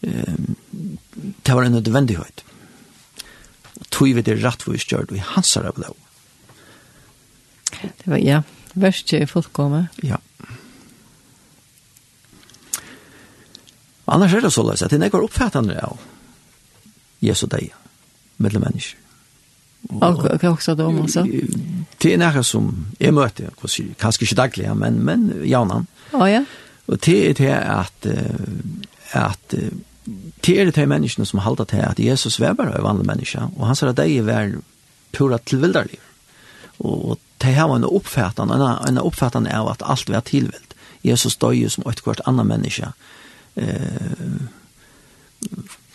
[0.00, 0.56] Um,
[1.46, 2.44] det var en nødvendighet.
[3.90, 5.94] Tog vi det rettvis gjør det i hans her blå.
[7.82, 8.40] Det var, ja.
[8.40, 8.59] Yeah.
[8.74, 9.88] Verste er fullkomne.
[10.06, 10.20] Ja.
[14.10, 16.00] Annars er det så løs at det ikke oppfattende av
[17.22, 17.70] Jesu deg,
[18.42, 18.98] mellom mennesker.
[19.88, 21.22] Og hva er også det om også?
[22.02, 22.66] Det er noe som
[23.00, 25.86] jeg møter, kanskje ikke daglig, men, men jaunan.
[26.12, 26.42] Å ja.
[26.90, 28.10] Og det er det at,
[29.16, 29.56] at
[30.44, 33.66] det er det menneskene som halter til at Jesus var bare en vanlig menneske, og
[33.68, 34.56] han sier at de er
[35.16, 36.02] pura tilvilderlige.
[36.80, 40.74] Og det her var en oppfattende, en, en oppfattende av at alt var tilvilt.
[41.04, 42.92] Jesus døg som et kvart annet menneske.
[43.56, 44.40] Eh,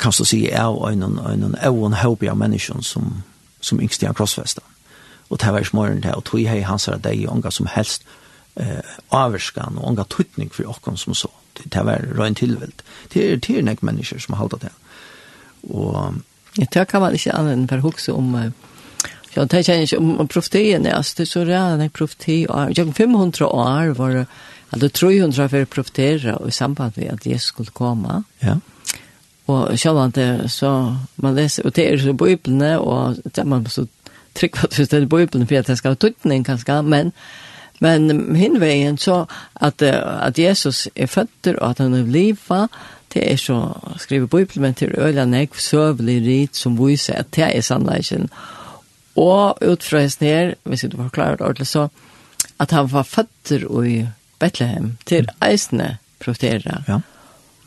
[0.01, 3.23] kan så si av en, en, en, en håp av mennesken som,
[3.61, 4.63] som yngst i en krossfesten.
[5.29, 8.05] Og det var ikke morgen det, og tog hei hans her deg, og som helst
[8.61, 11.31] eh, avvarskan, og unga tuttning for okken som så.
[11.57, 12.83] Det det var røyn tilvilt.
[13.13, 14.73] Det er tyrnek mennesker som har halda det.
[15.69, 16.21] Og,
[16.57, 18.51] ja, det kan man ikke annet enn for å huske om uh
[19.35, 21.01] Ja, det kjenner ikke om profetien, ja.
[21.17, 24.25] det er så redd en profeti, og 500 år var det,
[24.71, 28.23] altså 300 for profetere, i samband med at Jesus skulle komme.
[28.43, 28.55] Ja.
[29.47, 33.67] Og selv om det, så, man leser, og det er så bøyblene, og det man
[33.69, 33.85] så
[34.35, 37.11] trygg på at det er bøyblene, for at det skal ha tøytning, kanskje, men,
[37.81, 42.69] men hinveien så, at, at Jesus er føtter, og at han er livet,
[43.13, 43.59] det er så,
[43.97, 48.64] skriver Bibelen men til øyne, jeg søvlig rit, som viser at det er sannleggen, og
[49.15, 51.87] Og ut fra hesten her, hvis du var klar ordentlig så,
[52.59, 53.97] at han var føtter i
[54.39, 56.81] Bethlehem til eisene profetere.
[56.87, 56.99] Ja.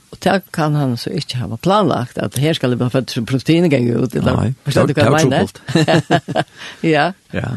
[0.08, 3.26] Og det kan han så ikke ha planlagt, at her skal det være født som
[3.28, 4.14] proteine gang ut.
[4.14, 5.62] Nei, det er jo trokult.
[6.94, 7.10] ja.
[7.32, 7.50] Ja.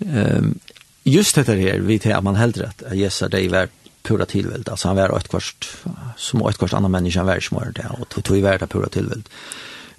[0.00, 0.58] Um,
[1.04, 3.72] just dette her, vi tar man heldre at Jesus er det var
[4.04, 4.68] pura tilvild.
[4.68, 5.68] Altså han var et kvart,
[6.16, 9.24] som et kvart annan menneske han var som det, og tog i verda pura tilvild.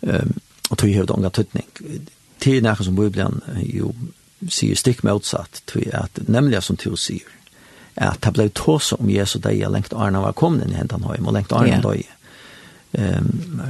[0.02, 0.38] Um,
[0.70, 1.67] og tog i høyde omgang tøtning
[2.43, 3.93] det er nekka som Bibelen jo
[4.49, 5.62] sier stikk motsatt,
[5.93, 7.27] at, nemlig som to sier,
[7.95, 11.19] at det ble tåse om Jesu deia lengt Arne var kommet inn i hentan høy,
[11.19, 11.84] og lengt Arna yeah.
[11.84, 12.17] døye.
[12.91, 13.62] Um,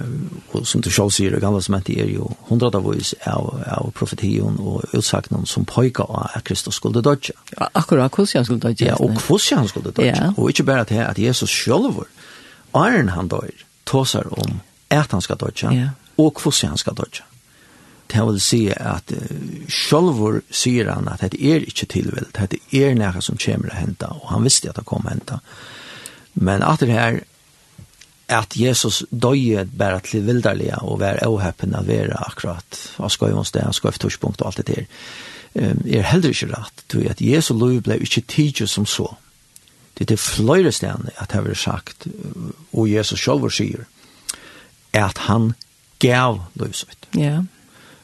[0.50, 3.52] og som du selv sier, det gamle som heter er jo hundrat av oss av,
[3.70, 7.36] av profetien og utsagnen som pojka av at Kristus skulle dødja.
[7.70, 8.88] Akkurat, hvordan han skulle dødja.
[8.88, 10.16] Ja, og hvordan han skulle dødja.
[10.16, 10.40] Yeah.
[10.40, 12.08] Og ikke bare til at Jesus selv,
[12.74, 13.52] Arne han døy,
[13.86, 15.94] tåser om at han skal dødja, yeah.
[16.18, 17.28] og hvordan han skal dødja
[18.12, 22.96] det vil si at uh, sjolvor sier han at det er ikke tilvilt, det er
[22.98, 25.40] nære som kommer å hente, og han visste at det kom å hente.
[26.34, 27.22] Men at det her,
[28.32, 33.46] at Jesus døye bare til vilderlige og være åheppen av være akkurat, og skal vi
[33.46, 34.86] sted, og skal jo og alt det der,
[35.56, 39.10] um, er heller ikke rett, tror at Jesu lov ble ikke tidlig som så.
[39.98, 42.08] Det er det fløyre stedene at det har sagt,
[42.72, 43.84] og Jesus sjolvor sier,
[44.94, 45.54] at han
[46.02, 47.08] gav lovsøyt.
[47.16, 47.44] Ja.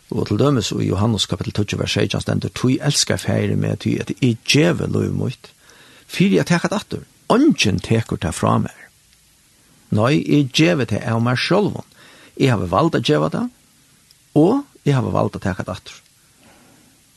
[0.10, 3.98] Og til dømes i Johannes kapittel 12, vers 16 stender, «Tui elskar feire med tui
[4.00, 5.50] at i djeve loiv mot,
[6.08, 8.88] fyri jeg tekat atur, ongen tekur ta fra mer.
[9.92, 11.86] Nei, i djeve te av mer sjolvon.
[12.40, 13.48] Jeg har valgt at djeva ta,
[14.36, 16.02] og jeg har valgt at tekat atur.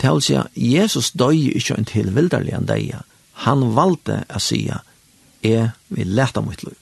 [0.00, 3.04] Til seg, Jesus døy ikkje en til vildarlig enn deia.
[3.44, 4.80] Han valgte a sia,
[5.44, 6.78] jeg vil leta mot loiv.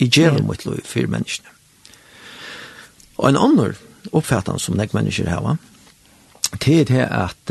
[0.00, 1.52] I djeve mot loiv fyrir menneskene.
[3.20, 3.76] Og en annar,
[4.12, 5.56] oppfattan som nek mennesker hava, va?
[6.66, 7.50] det at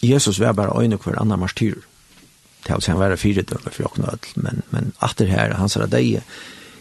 [0.00, 1.74] Jesus var bare øyne hver annan martyr.
[2.62, 5.84] Det har han var fire døgn for åkne ødel, men, men atter her, han sier
[5.84, 6.22] at det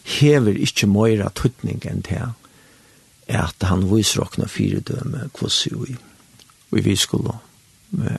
[0.03, 2.33] hever ikke møyra tøtning enn det
[3.27, 5.95] at han viser åkne fire døgn kvossi og i,
[6.71, 7.37] og vi skulle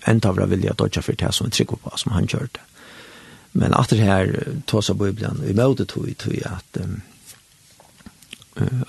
[0.06, 2.60] enda av vilja dodja for det som vi trykker på, som han kjørte.
[3.52, 4.32] Men atter her,
[4.66, 7.00] tås av Bibelen, vi møte tog i tog at um,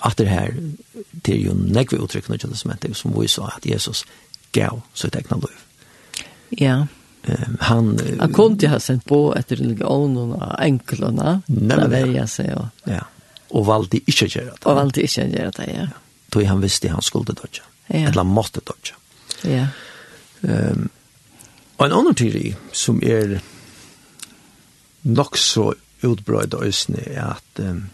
[0.00, 0.54] at det her,
[1.26, 4.04] det er jo negve uttrykkene til testamentet, som vi sa at Jesus
[4.52, 5.62] gav så sitt egna liv.
[6.60, 6.86] Ja.
[7.22, 7.92] Um, han...
[8.20, 12.88] Han kom til å ha sendt på etter religionen og enklene, da verja seg og...
[12.90, 13.04] Ja,
[13.52, 14.64] og valgte ikke å gjøre det.
[14.66, 15.86] Og valgte ikke å gjøre det, ja.
[16.32, 17.64] Tog han visste han skulle dodge.
[17.86, 18.08] Ja.
[18.08, 18.96] Eller han måtte dodge.
[19.44, 19.68] Ja.
[20.42, 20.88] Um,
[21.76, 23.38] og en annen teori som er
[25.02, 27.84] nok så utbrøyd og øsne er at um,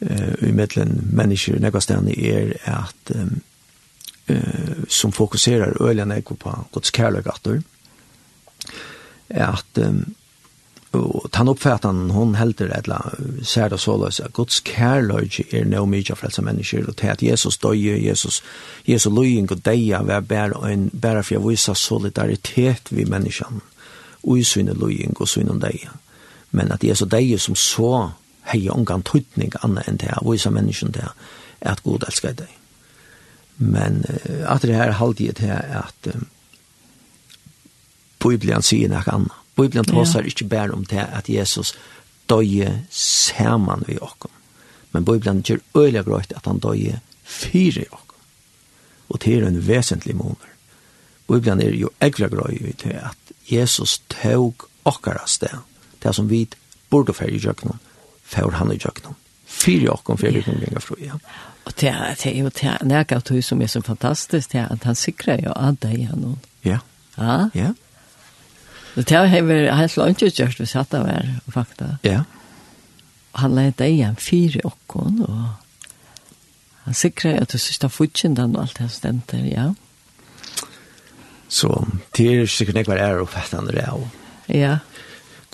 [0.00, 3.10] eh i mellan människor några ställen är att
[4.26, 4.36] eh
[4.88, 7.26] som fokuserar öljan ekor på Guds kärlek
[9.28, 9.78] är att
[10.90, 12.98] og tann uppfattan hon heldur ella
[13.46, 17.22] ser det såløs at Guds kærløyge er no mykje for alle mennesker og til at
[17.22, 18.42] Jesus døye, Jesus,
[18.88, 23.62] Jesus løying og deia var bare, en, bare for å vise solidaritet vi menneskene
[24.22, 25.94] og i syne løying og syne deia
[26.50, 28.10] men at Jesus deia som så
[28.52, 31.08] hei ongan tøytning anna enn det, og isa menneskene det,
[31.60, 32.50] at god elskar deg.
[33.60, 36.26] Men uh, at det her halde det til at um,
[38.20, 39.36] Bibelen sier noe annet.
[39.56, 41.74] Bibelen tåsar ikke bare om det at Jesus
[42.30, 44.32] døye saman vi okkom.
[44.92, 48.20] Men Bibelen gjør øyla grøyt at han døye fyre okkom.
[49.10, 50.50] Og det er en vesentlig måneder.
[51.28, 55.62] Bibelen er jo egla grøy til at Jesus tåg okkara sted,
[56.02, 56.46] det som vi
[56.90, 57.38] burde færre i
[58.30, 59.16] får han i jøknum.
[59.50, 60.44] Fyra åkken fyrir yeah.
[60.46, 61.18] kumlinga fru, ja.
[61.64, 64.52] Og det er, det er jo det er nek av tog som er så fantastisk,
[64.52, 66.38] det er at han sikrar jo av deg gjennom.
[66.64, 66.78] Ja.
[67.16, 67.38] Ja?
[67.54, 67.72] Ja.
[68.96, 71.96] Og det har hever helt langt gjort vi satt av her, fakta.
[72.06, 72.22] Ja.
[73.32, 75.44] Og Han leid deg igjen fyra åkken, og
[76.84, 79.68] han sikrar jo at du sista futsindan og alt det stenter, ja.
[81.50, 81.68] Så
[82.16, 84.08] det er sikkert nekvar er oppfattande det, og
[84.48, 84.78] Ja.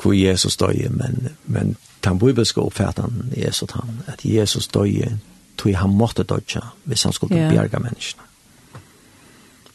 [0.03, 1.77] Hvor Jesus døg, men, men
[2.07, 5.19] den bibelske oppfattningen er så han, at Jesus døye,
[5.57, 7.51] tog han måtte dødja, hvis han skulle yeah.
[7.51, 8.23] bjerga menneskene.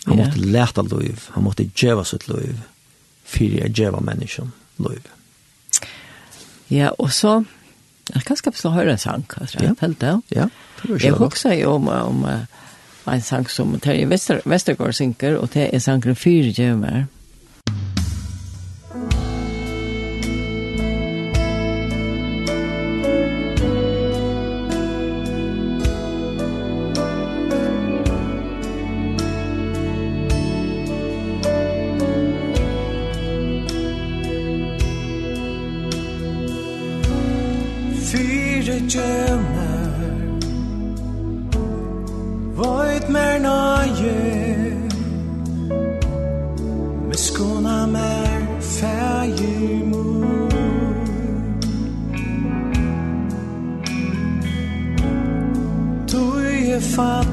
[0.06, 0.26] Han yeah.
[0.26, 2.62] måtte leta liv, han måtte djeva sitt liv,
[3.24, 4.52] fyrir jeg djeva menneskene
[4.88, 5.10] liv.
[6.72, 7.42] Ja, og så,
[8.14, 9.76] jeg kan skapes å høre en sang, kanskje, ja.
[9.80, 10.18] felt det.
[10.32, 10.48] Ja,
[10.82, 12.46] det var Jeg husker jo om, om uh,
[13.12, 17.04] en sang som Terje Vester, Vestergaard synker, og det er sangen Fyre Gjømer.
[17.04, 17.10] Ja
[38.12, 39.92] Fyre djøvnar
[42.56, 44.16] Void mer nøye.
[47.08, 50.52] Miskona mer fægir mor.
[56.08, 57.31] Tui er fat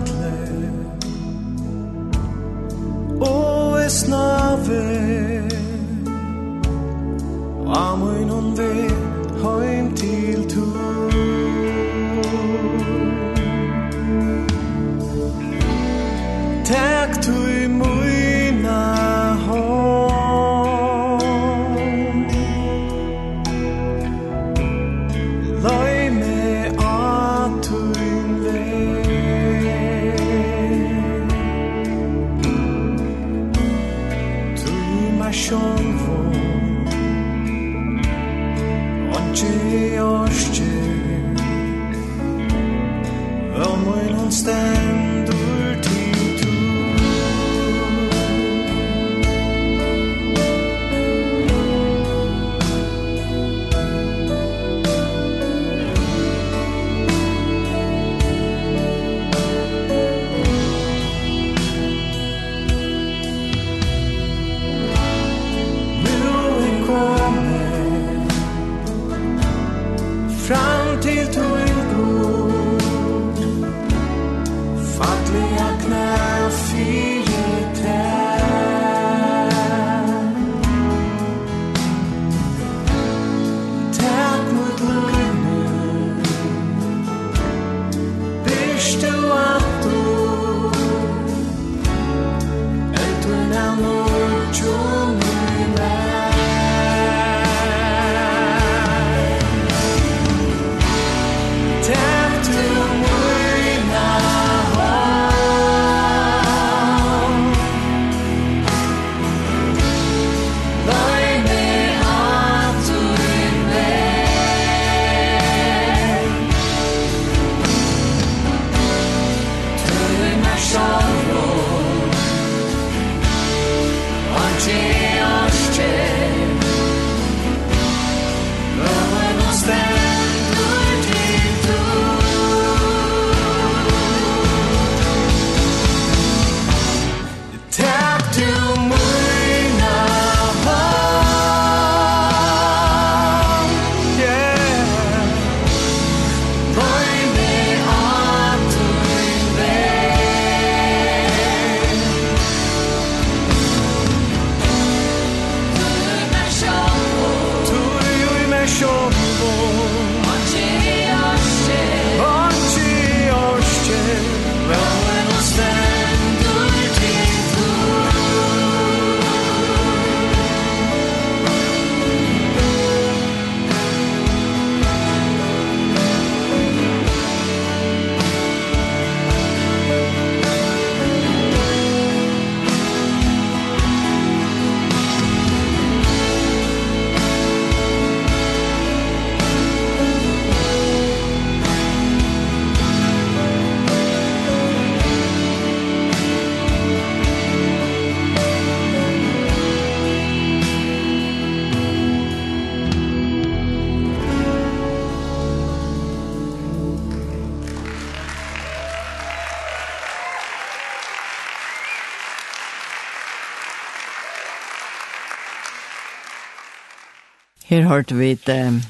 [217.68, 218.80] Her hørte vi et um,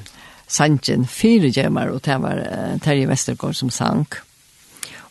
[0.46, 4.06] sangen fire gjemmer, og det var uh, Terje Vestergaard som sang.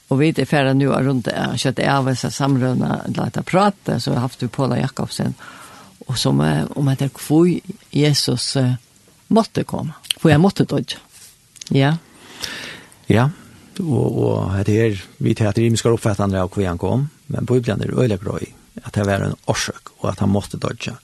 [0.08, 4.16] Og vi er ferdig nå rundt uh, kjøttet av oss samrønne, la det prate, så
[4.16, 5.36] har vi Paula Jakobsen,
[6.08, 7.50] og som uh, om at det hvor
[7.92, 8.78] Jesus uh,
[9.28, 11.04] måtte komme, hvor jeg måtte dødge.
[11.76, 11.98] Ja.
[13.12, 13.30] Ja,
[13.84, 17.84] og, og det er, vi tar at rimskar oppfattande av hvor han kom, men Bibelen
[17.84, 18.48] er øyelig grøy
[18.84, 20.96] at det var en årsøk, og at han måtte dodja.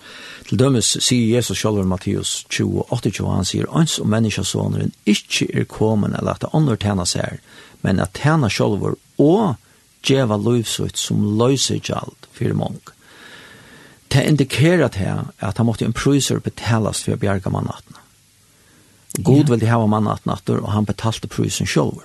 [0.48, 5.50] Til dømes sier Jesus selv i Matteus 20, 28, han sier, «Ans og menneskesåneren ikke
[5.54, 7.40] er kommet eller at det andre tjener seg,
[7.82, 8.84] men at tjener selv
[9.18, 9.56] og
[10.04, 13.00] djeva løyvsøyt som løyser ikke alt for mange.»
[14.14, 17.96] Det indikerer til at han måtte en prøyser betales for å bjerge mannaten.
[19.26, 22.04] God ville ha mannaten og han betalte prøysen selv.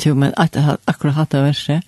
[0.00, 1.82] Jo, men at jeg akkurat hatt det verset,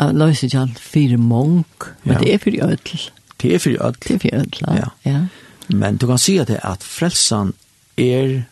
[0.00, 2.18] Jeg løser ikke alt fire munk, men ja.
[2.18, 3.10] det er for ødel.
[3.42, 3.96] Det er for ødel.
[4.08, 4.88] Det er for ødel, ja.
[5.04, 5.20] ja.
[5.68, 7.52] Men du kan si at, det, at frelsan
[7.96, 8.42] er,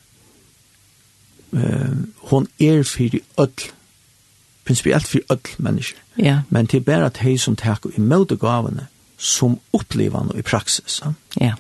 [1.53, 1.97] uh,
[2.31, 3.71] hon er fire ødel,
[4.65, 5.99] principiellt for alle mennesker.
[6.19, 6.41] Ja.
[6.51, 8.87] Men det er bare at de som tar i møte gavene,
[9.17, 11.01] som opplever noe i praksis.
[11.05, 11.13] Ja.
[11.41, 11.55] ja.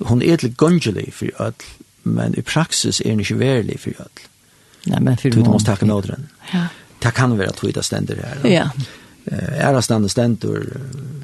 [0.00, 1.72] Hun er til gøngelig for alle,
[2.04, 4.28] men i praksis er hun ikke verlig for alle.
[4.86, 5.44] Nei, men for mange.
[5.44, 6.28] Du må takke imot den.
[6.54, 6.68] Ja
[6.98, 8.50] det kan være tvita ständer här.
[8.50, 8.70] Ja.
[9.24, 10.08] Eh är ständer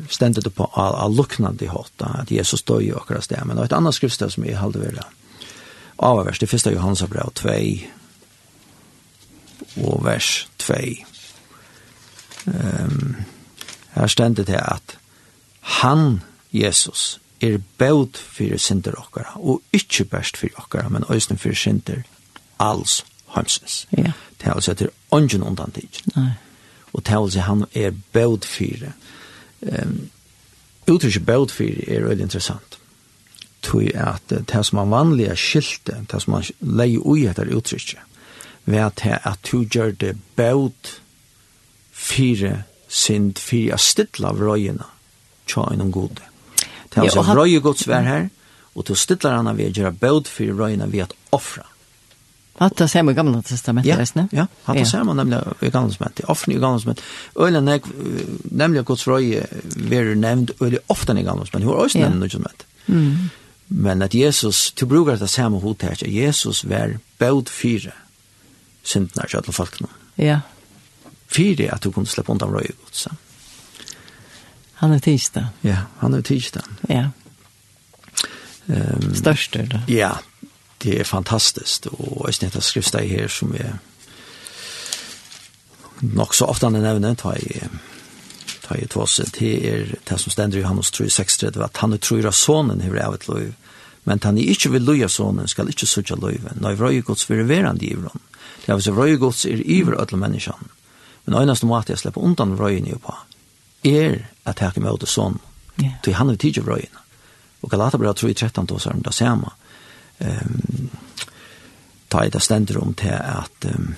[0.09, 3.43] ständer det på all, all luknande hotta att Jesus døy ju och sted.
[3.45, 5.01] men ett annat skriftsted som jeg halde väl.
[5.97, 7.51] Av vers det första Johannes brev 2
[9.75, 10.75] och vers 2.
[10.75, 10.95] Ehm
[12.47, 13.17] um,
[13.91, 14.97] här ständer det att
[15.61, 16.21] han
[16.51, 22.05] Jesus er bøt fyrir synder okkara, og ikkje best fyrir okkara, men òsne fyrir synder
[22.63, 23.03] alls
[23.35, 23.85] heimsins.
[23.97, 24.15] Ja.
[24.45, 25.73] Det er altså etter det er undan
[26.17, 26.31] Nei.
[26.93, 28.93] Og det er altså han er bød fire.
[29.63, 30.11] Um,
[30.87, 32.79] Uttrykket bød fire er veldig interessant.
[33.63, 38.01] Tui at det som er vanlige skilte, det som man leier ui etter uttrykket,
[38.65, 40.93] ved at det at du gjør det bød
[41.93, 44.85] fire sind fire stidla av røyina
[45.49, 46.21] tja innom gode.
[46.91, 48.29] Det er altså røye gods vær her,
[48.75, 51.65] og du stidlar hana ved å gjøre bød fire røyina ved at offra.
[52.59, 54.29] Hatt det samme i gamla testamentet, ja, resten?
[54.33, 57.05] Ja, hatt det samme nemlig i gamla testamentet, ofte i gamla testamentet.
[57.41, 57.81] Øylen er
[58.51, 59.43] nemlig Guds frøye
[59.91, 62.51] veru nevnt øylig ofta i gamla testamentet, hun er også nevnt i gamla.
[63.69, 67.91] Men at Jesus, til brukar det samme hodet at Jesus var bød fire
[68.83, 69.89] syndnar til alle folkene.
[70.19, 70.41] Ja.
[71.27, 73.09] Fire at du kunne slippe undan røye Guds.
[74.75, 75.47] Han er tisdag.
[75.63, 76.63] Ja, han er tisdag.
[76.89, 77.09] Ja.
[78.69, 79.81] Um, Største, da.
[79.89, 80.11] Ja,
[80.85, 83.79] det er fantastiskt och jag snittar skrifta i her som är
[86.01, 87.63] nok så ofte han den även ta i
[88.69, 92.35] ta i tvås det er det som stender i Johannes 3:6 at han tror att
[92.35, 93.53] sonen hur är ett lov
[94.05, 97.25] men han är inte vill loja sonen skal ikke söka lov når nej vroj Guds
[97.25, 98.21] förverande i honom
[98.67, 100.69] det är så vroj gods er iver ødel menneskene,
[101.25, 103.15] men ena som att jag släpper undan vröjen ju på
[103.83, 105.39] är att här kan möta son
[106.03, 106.97] til han er är tidig vröjen
[107.61, 109.51] och Galaterbrevet 13, då så är det samme,
[110.19, 110.91] um,
[112.09, 113.95] ta i det stender om til at um,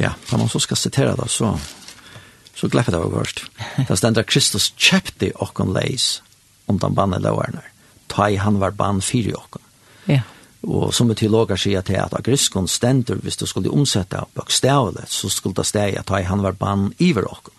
[0.00, 1.54] ja, når man så skal sitere det, så
[2.54, 3.44] så glepp det var først.
[3.88, 6.20] Det stender at Kristus kjøpte okken leis
[6.66, 7.62] om undan banne loverne.
[8.12, 9.64] Ta i han var bann fire okken.
[10.06, 10.20] Ja.
[10.62, 15.30] Og som vi teologer sier til at agriskon stender, hvis du skulle omsette bøkstavlet, så
[15.32, 17.56] skulle det steg at han var bann iver okken.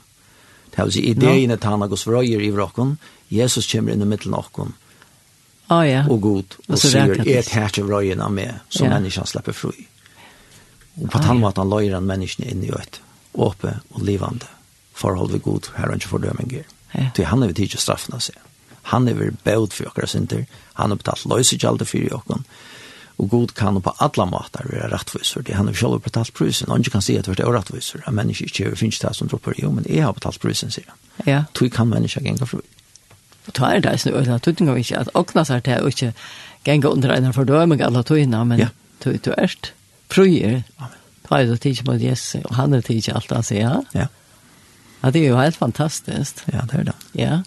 [0.71, 2.97] Det vil si, ideen at er tanna gos vrøyer iver okken,
[3.29, 4.73] Jesus kommer inn i middelen okken,
[5.79, 6.05] ah, ja.
[6.09, 8.93] og god Og och så säger ett hatch av röjerna med som ja.
[8.93, 9.87] menneskene slipper fri.
[10.95, 13.01] Og på tal om att han löjer en människa in i et
[13.33, 14.45] åpe og livande
[14.93, 16.63] forhold ved god här och inte fördömning.
[16.91, 17.09] Ja.
[17.15, 18.35] Till han är vi straffen av seg.
[18.81, 22.23] Han er väl bäud for oss synder, Han har betalt löjsigt allt för oss.
[23.15, 25.53] Och god kan på alla måter være rättvis för det.
[25.53, 26.69] Han har selv betalt prisen.
[26.69, 29.27] og Han kan si at det er rättvis för en människa inte finns det som
[29.27, 30.97] dropper, Jo, men jeg har betalt prisen, sier han.
[31.25, 31.43] Ja.
[31.53, 32.59] Tog kan människa gänga fri.
[32.59, 32.82] det
[33.47, 36.13] Og ta er det eisen øyla tøytinga vi ikke, at okna seg til å ikke
[36.63, 38.69] genga under eina fordøyming alla tøyna, men ja.
[39.03, 39.73] tøy du erst
[40.13, 40.61] fruir,
[41.27, 44.03] ta er det tidsje mot Jesse, og han er tidsje alt han sier, ja.
[44.05, 44.09] Ja,
[45.03, 46.45] Ja, det er jo helt fantastisk.
[46.47, 46.93] Ja, det er det.
[47.19, 47.39] Ja.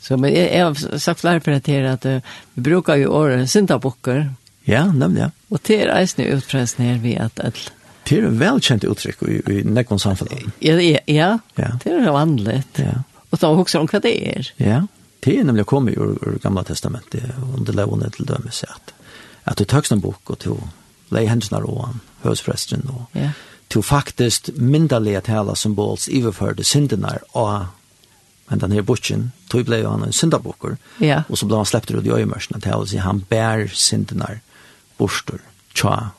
[0.00, 3.10] Så, men jeg, jeg har sagt flere for det her, at uh, vi bruker jo
[3.18, 4.28] året syndabukker.
[4.68, 5.30] Ja, nemlig, ja.
[5.50, 7.74] Og det er eisen utpressning her vi at alle
[8.08, 10.46] Det er velkjent uttrykk i, i nekvån samfunnet.
[10.64, 12.80] Ja, ja, ja, det er vanligt.
[12.80, 13.02] Ja.
[13.28, 14.50] Og da husker om hva det er.
[14.56, 14.82] Ja,
[15.24, 18.94] det er nemlig kommet ur, ur Gamla Testamentet, under levende til dømes, at,
[19.44, 20.54] at du tøkst en bok, og du
[21.12, 23.30] leier hendene av han, og ja.
[23.72, 27.74] du faktisk myndelige tala symbols iverførte syndene og
[28.48, 31.22] men den her butchen, tog ble han en syndabokker, ja.
[31.28, 34.38] og så ble han sleppt ut i øyemørsene til å si han bær syndene
[34.96, 35.42] borster,
[35.76, 36.14] tja,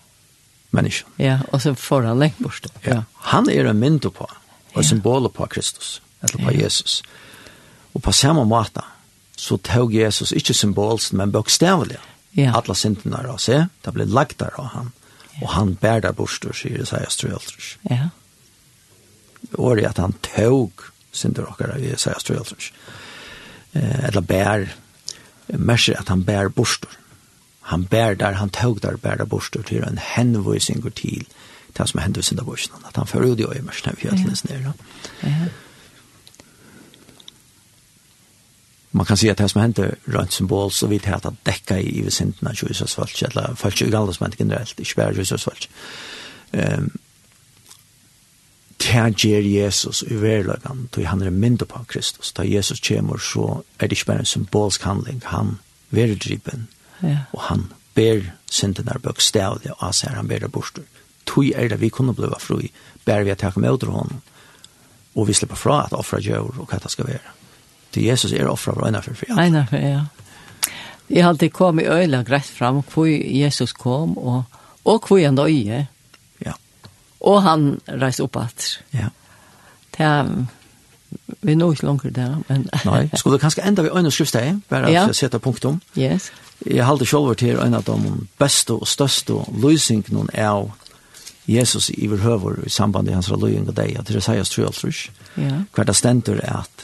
[0.70, 1.08] människa.
[1.16, 2.66] Ja, och så får han längt bort.
[2.82, 2.92] Ja.
[2.92, 3.04] ja.
[3.14, 4.30] Han är en mynd på
[4.74, 6.60] och symbol på Kristus, eller på ja.
[6.62, 7.04] Jesus.
[7.92, 8.84] Och på samma måte
[9.36, 12.02] så tog Jesus inte symbols men bokstavligt,
[12.32, 12.54] Ja.
[12.54, 14.92] Alla synderna av se, det blev lagt där av han.
[15.32, 15.42] Ja.
[15.42, 17.08] Och han bär där bort och säger så här.
[17.82, 18.10] Ja.
[19.52, 20.72] Och det att han tog
[21.12, 22.18] synder och där i så här.
[23.72, 24.76] Eh, eller bär,
[25.46, 26.86] märker att han bär bort
[27.70, 31.26] han bär där, han tog där, bär där bort till en hänvisning går till
[31.74, 32.74] det som hände i sina borsen.
[32.84, 34.74] Att han förde ut i mörsen när vi ötlades ner.
[38.92, 42.02] Man kan se att det som hände rönt symbol så vidt att däcka i i
[42.02, 45.70] visinterna av Jesus falsk, eller falsk i alla som hände generellt, inte bara Jesus falsk.
[46.52, 46.98] Um,
[48.80, 52.34] Tja ger Jesus i verlagan, då han är mindre på Kristus.
[52.34, 55.58] Da Jesus kommer så är det ikke bare en symbolsk handling, han
[55.90, 56.68] verdriven,
[57.02, 57.26] Ja.
[57.34, 60.86] Og han ber synden er bøkstavlig av seg, han ber det borster.
[61.30, 62.72] Tog er det vi kunne bli fri,
[63.06, 64.22] ber vi at jeg kommer ut av honom.
[65.16, 67.36] Og vi slipper fra at offra gjør, og hva det skal være.
[67.94, 69.30] Til Jesus er offra for ena for fri.
[69.34, 70.06] Ena for, ja.
[71.10, 74.44] Jeg har alltid kom i øyla greit fram hvor Jesus kom og,
[74.86, 75.88] og hvor han døye.
[76.46, 76.54] Ja.
[77.26, 78.68] Og han reiste opp at.
[78.94, 79.10] Ja.
[79.98, 80.30] Det er
[81.42, 82.68] vi nå ikke langer der, men...
[82.86, 85.06] Nei, skulle du kanskje enda vi øyne skriftsteg, bare at ja.
[85.10, 85.82] jeg setter punktum.
[85.98, 86.30] Yes.
[86.66, 90.72] Jeg halte selv til en av de beste og største løsningene av
[91.50, 94.92] Jesus i overhøver i samband med hans løsning og deg, at det sier oss tror
[94.92, 96.84] jeg, hver det stender er at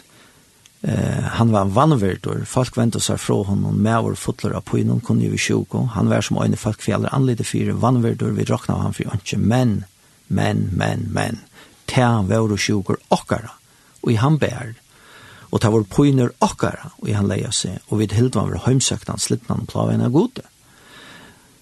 [0.87, 5.29] eh, han var vannverdur, folk ventet seg fra honom, med vår fotler av pøynen, kunne
[5.29, 9.11] vi sjuko, han var som øyne folk fjeller anlite fire, vannverdur, vi råkna han for
[9.13, 9.83] ønske, men,
[10.27, 11.43] men, men, men,
[11.91, 13.53] ta vår sjuker okkara,
[14.01, 14.73] og i han bær,
[15.51, 19.11] og ta var poiner okkara, og han leia seg, og vid hilde han var heimsøkt
[19.11, 20.45] han slittnan plaven av gode.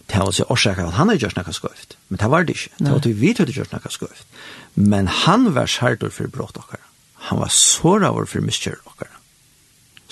[0.07, 2.73] Det var seg årsaker at han hadde gjort nekka skøyft, men det var det ikke.
[2.79, 4.27] Det var at vi hadde gjort nekka skøyft.
[4.75, 6.84] Men han var skjærtor for brått okkara.
[7.29, 9.21] Han var såra over for miskjør okkara.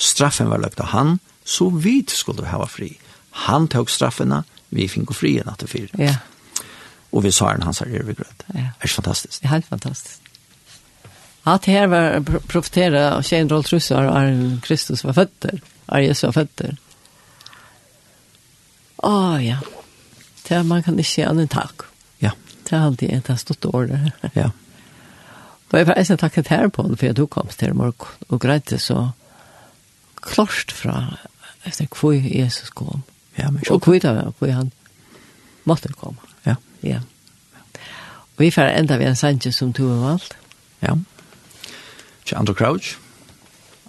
[0.02, 2.96] Straffen var løpt av han, så vi skulle hava fri.
[3.48, 5.92] Han tog straffena, vi fikk fri en natt og fyr.
[6.00, 6.16] Ja.
[7.12, 8.46] Og vi sa han hans her, er vi grøt.
[8.56, 8.72] Ja.
[8.80, 9.42] Det er fantastisk.
[9.42, 10.21] Det er helt fantastisk.
[11.44, 15.62] Att här var profetera och tjejen roll trussar och Kristus var fötter.
[15.88, 16.78] Är Jesus var fötter.
[18.98, 19.58] Åh oh, ja.
[20.48, 21.82] Det man kan inte säga en takk.
[22.18, 22.32] Ja.
[22.70, 24.12] Det er alltid ett stort år där.
[24.34, 24.52] Ja.
[25.72, 28.40] Og jag får eisen tacka her på honom för tok kom til till morgon och
[28.40, 29.12] det så
[30.16, 31.18] klart fra
[31.64, 33.04] efter hvor Jesus kom.
[33.36, 33.74] Ja, men så.
[33.74, 34.72] Och hvor han
[35.64, 36.18] måtte komma.
[36.44, 36.56] Ja.
[36.80, 37.00] Ja.
[38.38, 40.36] Vi får enda vi en sanje som tog av allt.
[40.80, 40.98] Ja
[42.26, 42.98] til Andrew Crouch.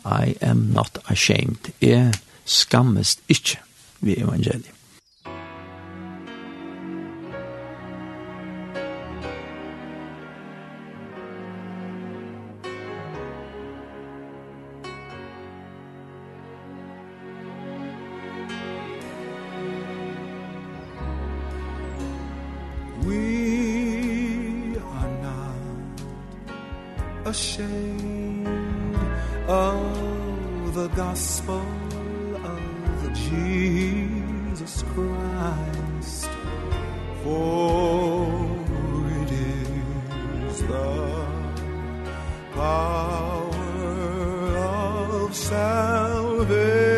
[0.04, 1.72] I am not ashamed.
[1.80, 2.14] Jeg
[2.44, 3.58] skammest ikke
[4.00, 4.70] ved evangeliet.
[31.46, 36.30] gospel of Jesus Christ.
[37.24, 38.28] For
[39.22, 41.26] it is the
[42.54, 43.50] power
[44.56, 46.91] of salvation.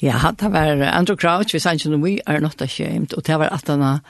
[0.00, 3.38] Ja, det var Andrew Crouch, vi sa ikke noe, we are not ashamed, og det
[3.38, 4.00] var at han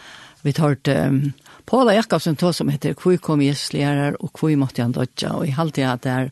[0.43, 0.77] vi tar
[1.09, 1.33] um,
[1.67, 5.47] Paula Jakobsen tog som heter Hvor kom Jesus lærer, og hvor måtte han dodja, og
[5.47, 6.29] jeg halte at det, er,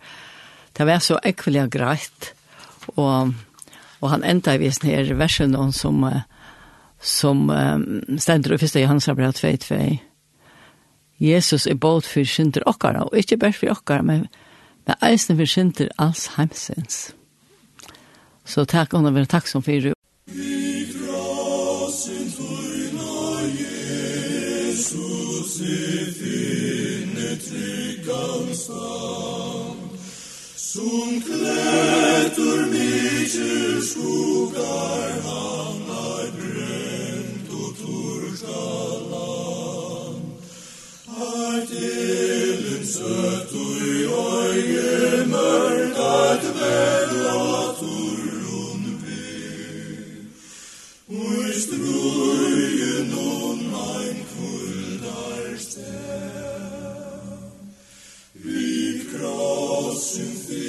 [0.79, 2.33] det var så ekvelig greit,
[2.97, 3.33] og,
[4.01, 6.05] og han enda i visen her versen noen som,
[7.01, 9.99] som um, stender i første Johannes brev 2-2.
[11.19, 14.27] Jesus er båt for synder okkara, og ikke bare for okkara, men,
[14.87, 17.17] men eisen for synder alls heimsens.
[18.47, 19.93] Så takk og vill takk som fyrir.
[24.97, 29.81] Jesus i finne tryggan stand
[30.57, 38.65] Som klättur mitjur skogar han har bränt och torska
[39.11, 40.25] land
[41.07, 47.06] Hart elen sött och i öje mørkat värld
[51.61, 55.83] strøyen om ein kuldarsted.
[58.45, 60.66] Vid krossen fyrt,